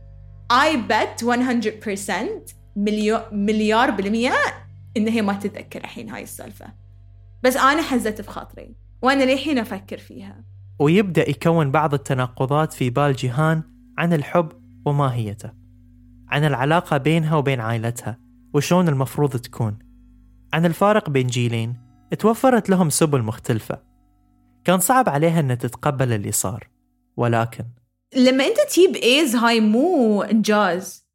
I 0.53 0.77
bet 0.77 1.23
100% 1.23 2.55
مليار, 2.77 3.29
مليار 3.33 3.91
بالمية 3.91 4.33
إن 4.97 5.09
هي 5.09 5.23
ما 5.23 5.33
تتذكر 5.33 5.81
الحين 5.81 6.11
هاي 6.11 6.23
السالفة. 6.23 6.67
بس 7.43 7.57
أنا 7.57 7.83
حزت 7.83 8.21
بخاطري 8.21 8.77
وأنا 9.03 9.33
للحين 9.33 9.59
أفكر 9.59 9.99
فيها. 9.99 10.45
ويبدأ 10.79 11.31
يكون 11.31 11.71
بعض 11.71 11.95
التناقضات 11.95 12.73
في 12.73 12.91
بال 12.91 13.13
جيهان 13.13 13.63
عن 13.99 14.13
الحب 14.13 14.53
وماهيته 14.87 15.53
عن 16.29 16.45
العلاقة 16.45 16.97
بينها 16.97 17.37
وبين 17.37 17.61
عائلتها 17.61 18.19
وشون 18.55 18.89
المفروض 18.89 19.37
تكون. 19.37 19.79
عن 20.53 20.67
الفارق 20.67 21.11
بين 21.11 21.27
جيلين 21.27 21.77
توفرت 22.19 22.71
لهم 22.71 22.91
سبل 22.91 23.23
مختلفة. 23.23 23.83
كان 24.65 24.81
صعب 24.81 25.09
عليها 25.09 25.41
أن 25.41 25.59
تتقبل 25.59 26.13
اللي 26.13 26.33
صار 26.33 26.69
ولكن 27.17 27.65
لما 28.17 28.47
انت 28.47 28.57
تجيب 28.69 28.97
A's 28.97 29.37
هاي 29.37 29.61
مو 29.61 30.23
انجاز 30.23 31.07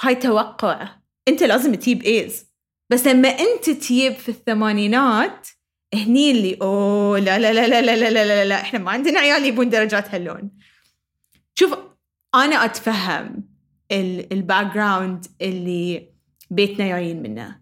هاي 0.00 0.14
توقع. 0.14 0.88
انت 1.28 1.42
لازم 1.42 1.74
تجيب 1.74 2.02
A's. 2.02 2.46
بس 2.90 3.06
لما 3.06 3.28
انت 3.28 3.70
تجيب 3.70 4.12
في 4.14 4.28
الثمانينات 4.28 5.48
هني 5.94 6.30
اللي 6.30 6.58
أوه 6.62 7.18
لا 7.18 7.38
لا 7.38 7.52
لا 7.52 7.66
لا 7.66 7.82
لا 7.82 7.96
لا 7.96 8.10
لا, 8.10 8.44
لا, 8.44 8.60
إحنا 8.60 8.78
ما 8.78 8.90
عندنا 8.90 9.20
عيال 9.20 9.44
يبون 9.44 9.68
درجات 9.68 10.14
هاللون. 10.14 10.50
شوف 11.54 11.78
أنا 12.34 12.64
أتفهم 12.64 13.48
ال 13.92 14.74
background 14.74 15.26
اللي 15.42 16.08
بيتنا 16.50 16.88
جايين 16.88 17.22
منه. 17.22 17.60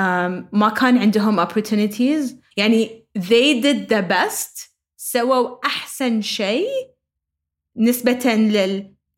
um, 0.00 0.44
ما 0.52 0.68
كان 0.68 0.98
عندهم 0.98 1.46
opportunities. 1.46 2.34
يعني 2.56 3.06
they 3.18 3.62
did 3.62 3.88
the 3.92 4.02
best 4.12 4.68
سووا 4.96 5.66
أحسن 5.66 6.22
شيء 6.22 6.91
نسبة 7.76 8.34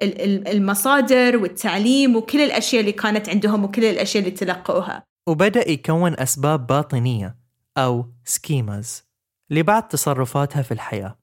للمصادر 0.03 1.37
والتعليم 1.37 2.17
وكل 2.17 2.41
الأشياء 2.41 2.81
اللي 2.81 2.93
كانت 2.93 3.29
عندهم 3.29 3.65
وكل 3.65 3.85
الأشياء 3.85 4.25
اللي 4.25 4.37
تلقوها. 4.37 5.07
وبدأ 5.29 5.71
يكون 5.71 6.19
أسباب 6.19 6.67
باطنية 6.67 7.37
أو 7.77 8.13
schemas 8.25 9.05
لبعض 9.51 9.83
تصرفاتها 9.83 10.63
في 10.63 10.73
الحياة. 10.73 11.19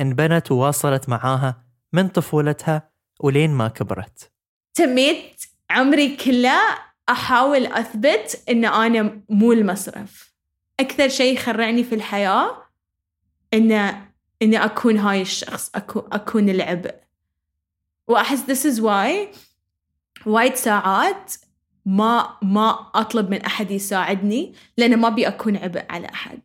انبنت 0.00 0.52
وواصلت 0.52 1.08
معاها 1.08 1.64
من 1.92 2.08
طفولتها 2.08 2.90
ولين 3.20 3.50
ما 3.50 3.68
كبرت. 3.68 4.32
تميت 4.74 5.44
عمري 5.70 6.16
كله 6.16 6.60
أحاول 7.08 7.66
أثبت 7.66 8.42
إن 8.48 8.64
أنا 8.64 9.22
مو 9.28 9.52
المصرف. 9.52 10.34
أكثر 10.80 11.08
شيء 11.08 11.34
يخرعني 11.34 11.84
في 11.84 11.94
الحياة 11.94 12.56
إن 13.54 14.02
إني 14.42 14.64
أكون 14.64 14.96
هاي 14.96 15.22
الشخص 15.22 15.70
أكون, 15.74 16.02
أكون 16.12 16.48
العبء. 16.48 16.94
وأحس 18.08 18.40
this 18.40 18.72
is 18.72 18.80
why 18.80 19.36
وايد 20.26 20.54
ساعات 20.54 21.32
ما 21.86 22.36
ما 22.42 22.90
أطلب 22.94 23.30
من 23.30 23.42
أحد 23.42 23.70
يساعدني 23.70 24.54
لأن 24.76 24.96
ما 24.96 25.08
أبي 25.08 25.28
أكون 25.28 25.56
عبء 25.56 25.84
على 25.90 26.08
أحد. 26.08 26.40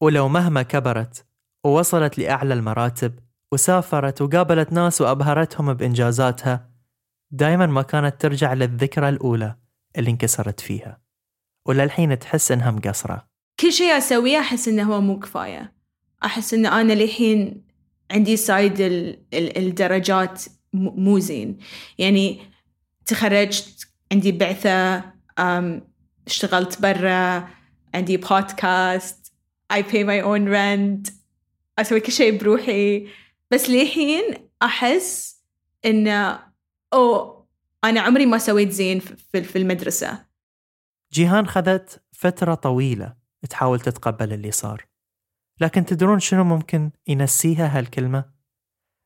ولو 0.00 0.28
مهما 0.28 0.62
كبرت 0.62 1.26
ووصلت 1.64 2.18
لأعلى 2.18 2.54
المراتب 2.54 3.18
وسافرت 3.52 4.22
وقابلت 4.22 4.72
ناس 4.72 5.00
وأبهرتهم 5.00 5.74
بإنجازاتها 5.74 6.70
دايما 7.30 7.66
ما 7.66 7.82
كانت 7.82 8.20
ترجع 8.20 8.54
للذكرى 8.54 9.08
الأولى 9.08 9.56
اللي 9.98 10.10
انكسرت 10.10 10.60
فيها. 10.60 11.00
وللحين 11.66 12.18
تحس 12.18 12.52
إنها 12.52 12.70
مقصرة. 12.70 13.26
كل 13.60 13.72
شيء 13.72 13.98
أسويه 13.98 14.38
أحس 14.38 14.68
إنه 14.68 14.94
هو 14.94 15.00
مو 15.00 15.18
كفاية. 15.18 15.79
أحس 16.24 16.54
إن 16.54 16.66
أنا 16.66 16.92
للحين 16.92 17.62
عندي 18.10 18.36
سايد 18.36 18.76
الدرجات 19.34 20.44
مو 20.72 21.18
زين. 21.18 21.58
يعني 21.98 22.40
تخرجت 23.06 23.88
عندي 24.12 24.32
بعثة 24.32 25.04
اشتغلت 26.26 26.82
برا 26.82 27.48
عندي 27.94 28.16
بودكاست 28.16 29.32
I 29.72 29.76
pay 29.76 30.04
my 30.04 30.24
own 30.24 30.48
rent 30.48 31.12
أسوي 31.78 32.00
كل 32.00 32.12
شيء 32.12 32.38
بروحي. 32.38 33.08
بس 33.50 33.70
للحين 33.70 34.22
أحس 34.62 35.40
إن 35.84 36.36
أو 36.92 37.40
أنا 37.84 38.00
عمري 38.00 38.26
ما 38.26 38.38
سويت 38.38 38.70
زين 38.70 39.00
في 39.32 39.56
المدرسة. 39.56 40.24
جيهان 41.12 41.46
خذت 41.46 42.02
فترة 42.12 42.54
طويلة 42.54 43.14
تحاول 43.50 43.80
تتقبل 43.80 44.32
اللي 44.32 44.50
صار. 44.50 44.89
لكن 45.60 45.84
تدرون 45.84 46.20
شنو 46.20 46.44
ممكن 46.44 46.90
ينسيها 47.08 47.78
هالكلمة؟ 47.78 48.24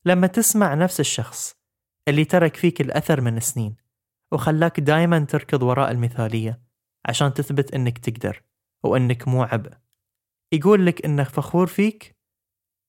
لما 0.05 0.27
تسمع 0.27 0.75
نفس 0.75 1.01
الشخص 1.01 1.57
اللي 2.09 2.25
ترك 2.25 2.57
فيك 2.57 2.81
الأثر 2.81 3.21
من 3.21 3.41
سنين 3.41 3.77
وخلاك 4.33 4.81
دايما 4.81 5.19
تركض 5.19 5.63
وراء 5.63 5.91
المثالية 5.91 6.61
عشان 7.07 7.35
تثبت 7.35 7.75
إنك 7.75 7.99
تقدر 7.99 8.43
وإنك 8.83 9.29
مو 9.29 9.43
عبء. 9.43 9.73
يقول 10.53 10.87
لك 10.87 11.05
إنه 11.05 11.25
فخور 11.25 11.67
فيك. 11.67 12.17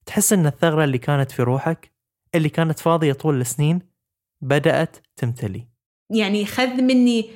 تحس 0.06 0.34
إن 0.34 0.45
الثغرة 0.45 0.84
اللي 0.84 0.97
كانت 0.97 1.32
في 1.32 1.43
روحك 1.43 1.91
اللي 2.36 2.49
كانت 2.49 2.80
فاضية 2.80 3.13
طول 3.13 3.41
السنين 3.41 3.82
بدأت 4.41 4.97
تمتلي. 5.15 5.67
يعني 6.10 6.45
خذ 6.45 6.82
مني 6.82 7.30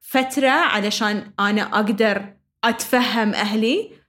فترة 0.00 0.48
علشان 0.48 1.32
أنا 1.40 1.62
أقدر 1.62 2.34
أتفهم 2.64 3.34
أهلي 3.34 3.99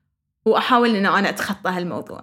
وأحاول 0.45 0.95
إن 0.95 1.05
أنا 1.05 1.29
أتخطى 1.29 1.69
هالموضوع. 1.69 2.21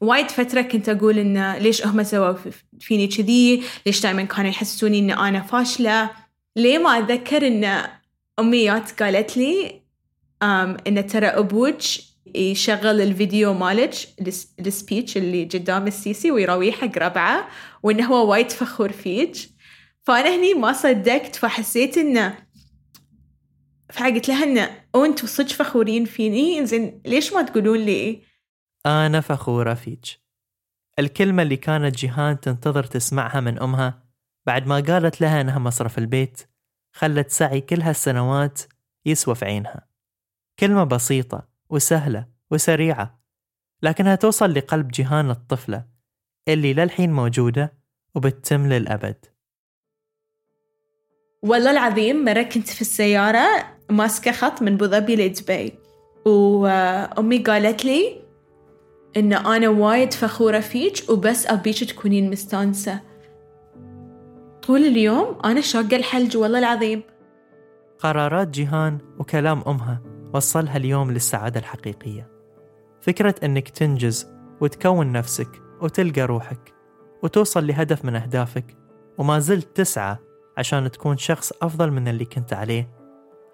وايد 0.00 0.30
فترة 0.30 0.62
كنت 0.62 0.88
أقول 0.88 1.18
إن 1.18 1.52
ليش 1.54 1.86
هم 1.86 2.02
سووا 2.02 2.34
فيني 2.80 3.06
كذي؟ 3.06 3.62
ليش 3.86 4.00
دائما 4.00 4.22
كانوا 4.22 4.50
يحسسوني 4.50 4.98
إن 4.98 5.10
أنا 5.10 5.40
فاشلة؟ 5.40 6.10
ليه 6.56 6.78
ما 6.78 6.98
أتذكر 6.98 7.46
إن 7.46 7.82
أمي 8.38 8.64
جات 8.64 9.02
قالت 9.02 9.36
لي 9.36 9.82
إن 10.86 11.06
ترى 11.06 11.26
أبوك 11.26 11.78
يشغل 12.34 13.00
الفيديو 13.00 13.54
مالك 13.54 13.94
ال 14.60 14.68
speech 14.68 15.16
اللي 15.16 15.44
قدام 15.44 15.86
السيسي 15.86 16.30
ويرويه 16.30 16.72
حق 16.72 16.98
ربعه 16.98 17.48
وإنه 17.82 18.06
هو 18.06 18.30
وايد 18.30 18.50
فخور 18.50 18.92
فيك. 18.92 19.36
فأنا 20.02 20.36
هني 20.36 20.54
ما 20.54 20.72
صدقت 20.72 21.36
فحسيت 21.36 21.98
إنه 21.98 22.38
فقلت 23.92 24.28
لها 24.28 24.44
إنه 24.44 24.84
أنتوا 24.96 25.28
صدق 25.28 25.48
فخورين 25.48 26.04
فيني؟ 26.04 26.66
زين 26.66 27.02
ليش 27.06 27.32
ما 27.32 27.42
تقولون 27.42 27.78
لي؟ 27.78 28.22
أنا 28.86 29.20
فخورة 29.20 29.74
فيك. 29.74 30.06
الكلمة 30.98 31.42
اللي 31.42 31.56
كانت 31.56 31.94
جيهان 31.96 32.40
تنتظر 32.40 32.84
تسمعها 32.84 33.40
من 33.40 33.58
أمها 33.58 34.02
بعد 34.46 34.66
ما 34.66 34.80
قالت 34.80 35.20
لها 35.20 35.40
إنها 35.40 35.58
مصرف 35.58 35.98
البيت 35.98 36.42
خلت 36.92 37.30
سعي 37.30 37.60
كل 37.60 37.80
هالسنوات 37.82 38.62
يسوى 39.06 39.34
في 39.34 39.44
عينها. 39.44 39.88
كلمة 40.58 40.84
بسيطة 40.84 41.48
وسهلة 41.70 42.26
وسريعة 42.50 43.22
لكنها 43.82 44.14
توصل 44.14 44.54
لقلب 44.54 44.88
جيهان 44.88 45.30
الطفلة 45.30 45.84
اللي 46.48 46.74
للحين 46.74 47.12
موجودة 47.12 47.78
وبتتم 48.14 48.66
للأبد. 48.66 49.26
والله 51.42 51.70
العظيم 51.70 52.24
مرة 52.24 52.42
كنت 52.42 52.68
في 52.68 52.80
السيارة 52.80 53.77
ماسكة 53.90 54.32
خط 54.32 54.62
من 54.62 54.78
ظبي 54.78 55.16
لدبي 55.16 55.72
وأمي 56.24 57.38
قالت 57.38 57.84
لي 57.84 58.20
إن 59.16 59.32
أنا 59.32 59.68
وايد 59.68 60.12
فخورة 60.12 60.60
فيك 60.60 61.10
وبس 61.10 61.46
أبيك 61.46 61.84
تكونين 61.84 62.30
مستانسة. 62.30 63.00
طول 64.66 64.80
اليوم 64.80 65.38
أنا 65.44 65.60
شاقة 65.60 65.96
الحلج 65.96 66.36
والله 66.36 66.58
العظيم. 66.58 67.02
قرارات 67.98 68.48
جيهان 68.48 68.98
وكلام 69.18 69.62
أمها 69.66 70.02
وصلها 70.34 70.76
اليوم 70.76 71.10
للسعادة 71.10 71.60
الحقيقية. 71.60 72.30
فكرة 73.00 73.34
أنك 73.44 73.68
تنجز 73.68 74.26
وتكون 74.60 75.12
نفسك 75.12 75.62
وتلقى 75.80 76.22
روحك 76.22 76.74
وتوصل 77.22 77.66
لهدف 77.66 78.04
من 78.04 78.16
أهدافك 78.16 78.76
وما 79.18 79.38
زلت 79.38 79.76
تسعى 79.76 80.16
عشان 80.58 80.90
تكون 80.90 81.16
شخص 81.16 81.52
أفضل 81.62 81.90
من 81.90 82.08
اللي 82.08 82.24
كنت 82.24 82.52
عليه 82.52 82.97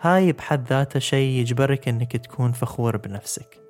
هاي 0.01 0.33
بحد 0.33 0.69
ذاته 0.69 1.01
شيء 1.01 1.41
يجبرك 1.41 1.89
أنك 1.89 2.17
تكون 2.17 2.53
فخور 2.53 2.97
بنفسك. 2.97 3.61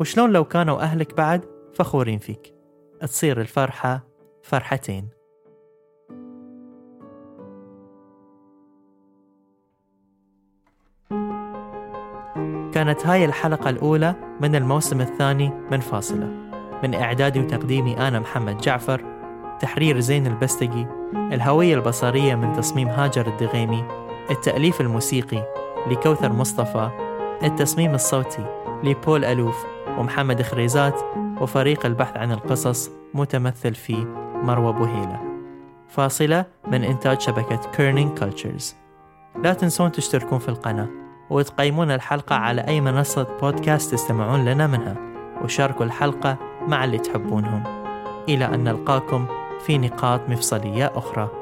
وشلون 0.00 0.32
لو 0.32 0.44
كانوا 0.44 0.80
أهلك 0.80 1.14
بعد 1.14 1.44
فخورين 1.74 2.18
فيك؟ 2.18 2.54
تصير 3.00 3.40
الفرحة 3.40 4.04
فرحتين. 4.42 5.08
كانت 12.72 13.06
هاي 13.06 13.24
الحلقة 13.24 13.70
الأولى 13.70 14.14
من 14.40 14.56
الموسم 14.56 15.00
الثاني 15.00 15.48
من 15.48 15.80
فاصلة. 15.80 16.42
من 16.82 16.94
إعدادي 16.94 17.40
وتقديمي 17.40 18.08
أنا 18.08 18.20
محمد 18.20 18.56
جعفر 18.56 19.04
تحرير 19.60 20.00
زين 20.00 20.26
البستقي 20.26 20.86
الهوية 21.14 21.74
البصرية 21.74 22.34
من 22.34 22.52
تصميم 22.52 22.88
هاجر 22.88 23.26
الدغيمي 23.26 24.01
التأليف 24.32 24.80
الموسيقي 24.80 25.42
لكوثر 25.90 26.32
مصطفى 26.32 26.90
التصميم 27.42 27.94
الصوتي 27.94 28.44
لبول 28.84 29.24
ألوف 29.24 29.64
ومحمد 29.98 30.42
خريزات 30.42 31.00
وفريق 31.40 31.86
البحث 31.86 32.16
عن 32.16 32.32
القصص 32.32 32.90
متمثل 33.14 33.74
في 33.74 34.06
مروى 34.42 34.72
بوهيلة. 34.72 35.20
فاصلة 35.88 36.44
من 36.68 36.84
إنتاج 36.84 37.20
شبكة 37.20 37.70
كيرنينج 37.76 38.18
كلتشرز 38.18 38.76
لا 39.42 39.52
تنسون 39.52 39.92
تشتركون 39.92 40.38
في 40.38 40.48
القناة 40.48 40.88
وتقيمون 41.30 41.90
الحلقة 41.90 42.36
على 42.36 42.60
أي 42.60 42.80
منصة 42.80 43.26
بودكاست 43.40 43.92
تستمعون 43.92 44.44
لنا 44.44 44.66
منها 44.66 44.96
وشاركوا 45.44 45.84
الحلقة 45.86 46.36
مع 46.68 46.84
اللي 46.84 46.98
تحبونهم. 46.98 47.62
إلى 48.28 48.44
أن 48.44 48.64
نلقاكم 48.64 49.26
في 49.66 49.78
نقاط 49.78 50.20
مفصلية 50.28 50.92
أخرى. 50.94 51.41